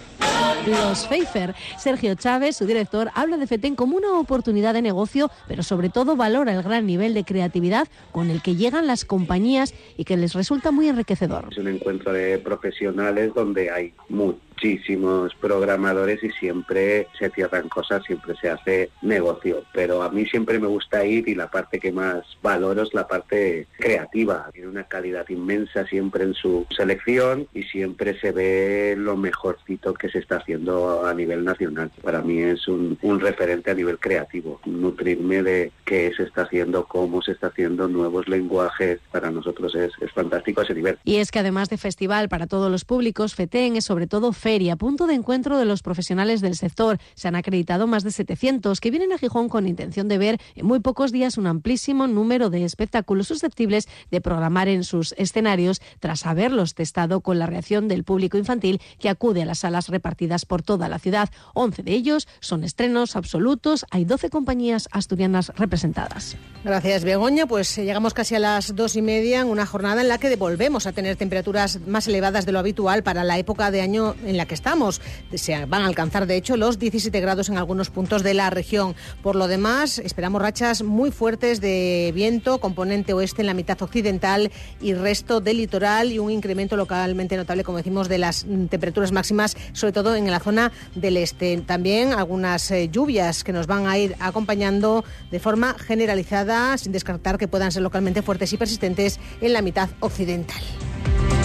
los 0.67 1.07
Pfeiffer. 1.07 1.55
Sergio 1.79 2.15
Chávez, 2.15 2.57
su 2.57 2.67
director, 2.67 3.11
habla 3.15 3.37
de 3.37 3.47
FETEN 3.47 3.75
como 3.75 3.97
una 3.97 4.19
oportunidad 4.19 4.75
de 4.75 4.83
negocio, 4.83 5.28
pero 5.47 5.63
sobre 5.63 5.89
todo 5.89 6.17
valora 6.17 6.53
el 6.53 6.63
gran 6.63 6.87
nivel 6.87 7.15
de 7.15 7.25
creatividad 7.25 7.89
con 8.13 8.31
el 8.31 8.43
que 8.43 8.57
llegan 8.57 8.87
las 8.87 9.05
compañías 9.05 9.75
y 9.97 10.05
que 10.05 10.17
les 10.17 10.35
resulta 10.35 10.71
muy 10.71 10.89
enriquecedor. 10.89 11.49
Es 11.51 11.59
un 11.59 11.69
encuentro 11.69 12.13
de 12.13 12.39
profesionales 12.39 13.33
donde 13.35 13.71
hay 13.71 13.95
mucho 14.09 14.48
muchísimos 14.59 15.35
programadores 15.37 16.23
y 16.23 16.31
siempre 16.31 17.07
se 17.17 17.31
cierran 17.31 17.69
cosas, 17.69 18.03
siempre 18.05 18.35
se 18.41 18.51
hace 18.51 18.91
negocio. 19.03 19.63
Pero 19.73 20.03
a 20.03 20.11
mí 20.11 20.27
siempre 20.27 20.59
me 20.59 20.67
gusta 20.67 21.05
ir 21.05 21.29
y 21.29 21.35
la 21.35 21.49
parte 21.49 21.79
que 21.79 21.93
más 21.93 22.25
valoro 22.43 22.83
es 22.83 22.93
la 22.93 23.07
parte 23.07 23.69
creativa. 23.79 24.51
Tiene 24.53 24.69
una 24.69 24.85
calidad 24.85 25.29
inmensa 25.29 25.87
siempre 25.87 26.25
en 26.25 26.35
su 26.35 26.67
selección 26.77 27.47
y 27.55 27.63
siempre 27.65 28.19
se 28.21 28.33
ve 28.33 28.97
lo 28.99 29.17
mejorcito 29.17 29.95
que 29.95 30.09
se 30.09 30.19
está 30.19 30.37
haciendo 30.37 31.07
a 31.07 31.15
nivel 31.15 31.45
nacional. 31.45 31.93
Para 32.03 32.21
mí 32.23 32.41
es 32.41 32.67
un, 32.67 32.99
un 33.03 33.21
referente 33.21 33.71
a 33.71 33.75
nivel 33.75 33.99
creativo. 33.99 34.61
Nutrirme 34.65 35.43
de 35.43 35.73
qué 35.85 36.13
se 36.17 36.25
está 36.25 36.43
haciendo, 36.43 36.85
cómo 36.87 37.23
se 37.23 37.33
está 37.33 37.49
haciendo, 37.49 37.87
nuevos 37.87 38.29
lenguajes. 38.29 38.99
Para 39.13 39.31
nosotros 39.31 39.75
es, 39.77 39.93
es 40.01 40.11
fantástico 40.13 40.63
ese 40.63 40.75
nivel. 40.75 40.99
Y 41.05 41.17
es 41.17 41.31
que 41.31 41.39
además 41.39 41.69
de 41.69 41.77
festival 41.77 42.29
para 42.29 42.49
todos 42.49 42.73
los 42.73 42.85
públicos, 42.85 43.37
FETEN 43.37 43.77
es 43.77 43.85
sobre 43.85 44.09
todo 44.09 44.33
feria, 44.49 44.77
punto 44.77 45.07
de 45.07 45.13
encuentro 45.13 45.59
de 45.59 45.67
los 45.67 45.83
profesionales 45.83 46.41
del 46.41 46.57
sector. 46.57 46.99
Se 47.15 47.29
han 47.29 47.35
acreditado 47.35 47.87
más 47.87 48.03
de 48.03 48.11
700 48.11 48.81
que 48.81 48.91
vienen 48.91 49.13
a 49.13 49.19
Gijón 49.19 49.51
con 49.51 49.69
intención 49.69 50.09
de 50.09 50.17
ver 50.17 50.41
en 50.55 50.65
muy 50.65 50.81
pocos 50.81 51.13
días 51.13 51.37
un 51.37 51.47
amplísimo 51.47 52.07
número 52.07 52.49
de 52.49 52.65
espectáculos 52.65 53.29
susceptibles 53.29 53.89
de 54.11 54.23
programar 54.23 54.69
en 54.69 54.85
sus 54.85 55.13
escenarios 55.19 55.83
tras 56.01 56.25
haberlos 56.25 56.75
testado 56.75 57.21
con 57.21 57.39
la 57.39 57.45
reacción 57.45 57.89
del 57.89 58.05
público 58.05 58.39
infantil 58.39 58.81
que 58.99 59.11
acude 59.11 59.43
a 59.43 59.45
las 59.45 59.59
salas 59.59 59.91
repartidas 59.91 60.47
por 60.47 60.63
toda 60.63 60.89
la 60.89 60.99
ciudad. 60.99 61.29
11 61.53 61.83
de 61.83 61.93
ellos 61.93 62.27
son 62.41 62.65
estrenos 62.65 63.17
absolutos. 63.17 63.85
Hay 63.91 64.07
12 64.07 64.31
compañías 64.31 64.89
asturianas 64.93 65.53
representadas. 65.57 66.39
Gracias, 66.65 67.05
Begoña. 67.05 67.47
Pues 67.47 67.77
eh, 67.77 67.85
llegamos 67.85 68.15
casi 68.15 68.35
a 68.35 68.39
las 68.39 68.75
dos 68.75 68.97
y 68.97 69.03
media 69.03 69.43
en 69.43 69.49
una 69.49 69.67
jornada 69.67 70.01
en 70.01 70.09
la 70.09 70.17
que 70.17 70.35
volvemos 70.37 70.87
a 70.87 70.93
tener 70.93 71.17
temperaturas 71.17 71.81
más 71.87 72.09
elevadas 72.09 72.47
de 72.47 72.53
lo 72.53 72.61
habitual 72.61 73.03
para 73.03 73.25
la 73.25 73.37
época 73.37 73.71
de 73.71 73.83
año 73.83 74.15
en 74.25 74.38
la 74.39 74.47
que 74.47 74.55
estamos. 74.55 75.03
Se 75.35 75.67
van 75.67 75.83
a 75.83 75.87
alcanzar, 75.87 76.27
de 76.27 76.37
hecho, 76.37 76.57
los 76.57 76.79
17 76.79 77.21
grados 77.21 77.51
en 77.51 77.59
algunos 77.59 77.91
puntos 77.91 78.23
de 78.23 78.33
la 78.33 78.49
región. 78.49 78.95
Por 79.23 79.37
lo 79.37 79.49
demás, 79.49 79.99
esperamos 79.99 80.41
rachas 80.41 80.83
muy 80.83 81.11
fuertes 81.11 81.61
de 81.61 82.11
viento, 82.15 82.59
componente 82.59 83.13
oeste 83.13 83.43
en 83.43 83.47
la 83.47 83.55
mitad 83.55 83.81
occidental 83.83 84.51
y 84.81 84.95
resto 84.95 85.41
del 85.41 85.59
litoral 85.59 86.13
y 86.13 86.19
un 86.19 86.31
incremento 86.31 86.77
localmente 86.77 87.37
notable, 87.37 87.65
como 87.65 87.79
decimos, 87.79 88.09
de 88.09 88.19
las 88.19 88.47
temperaturas 88.71 89.13
máximas, 89.13 89.57
sobre 89.73 89.93
todo 89.93 90.15
en 90.17 90.31
la 90.31 90.41
zona 90.41 90.73
del 90.95 91.17
este. 91.19 91.57
También 91.59 92.13
algunas 92.13 92.71
eh, 92.71 92.89
lluvias 92.91 93.45
que 93.45 93.53
nos 93.53 93.67
van 93.67 93.87
a 93.87 93.99
ir 93.99 94.17
acompañando 94.21 95.05
de 95.31 95.41
forma 95.41 95.75
generalizada, 95.75 96.79
sin 96.79 96.93
descartar 96.93 97.39
que 97.39 97.49
puedan 97.49 97.73
ser 97.73 97.83
localmente 97.83 98.23
fuertes 98.23 98.53
y 98.53 98.57
persistentes 98.57 99.19
en 99.41 99.53
la 99.53 99.63
mitad 99.63 99.91
occidental. 100.01 100.63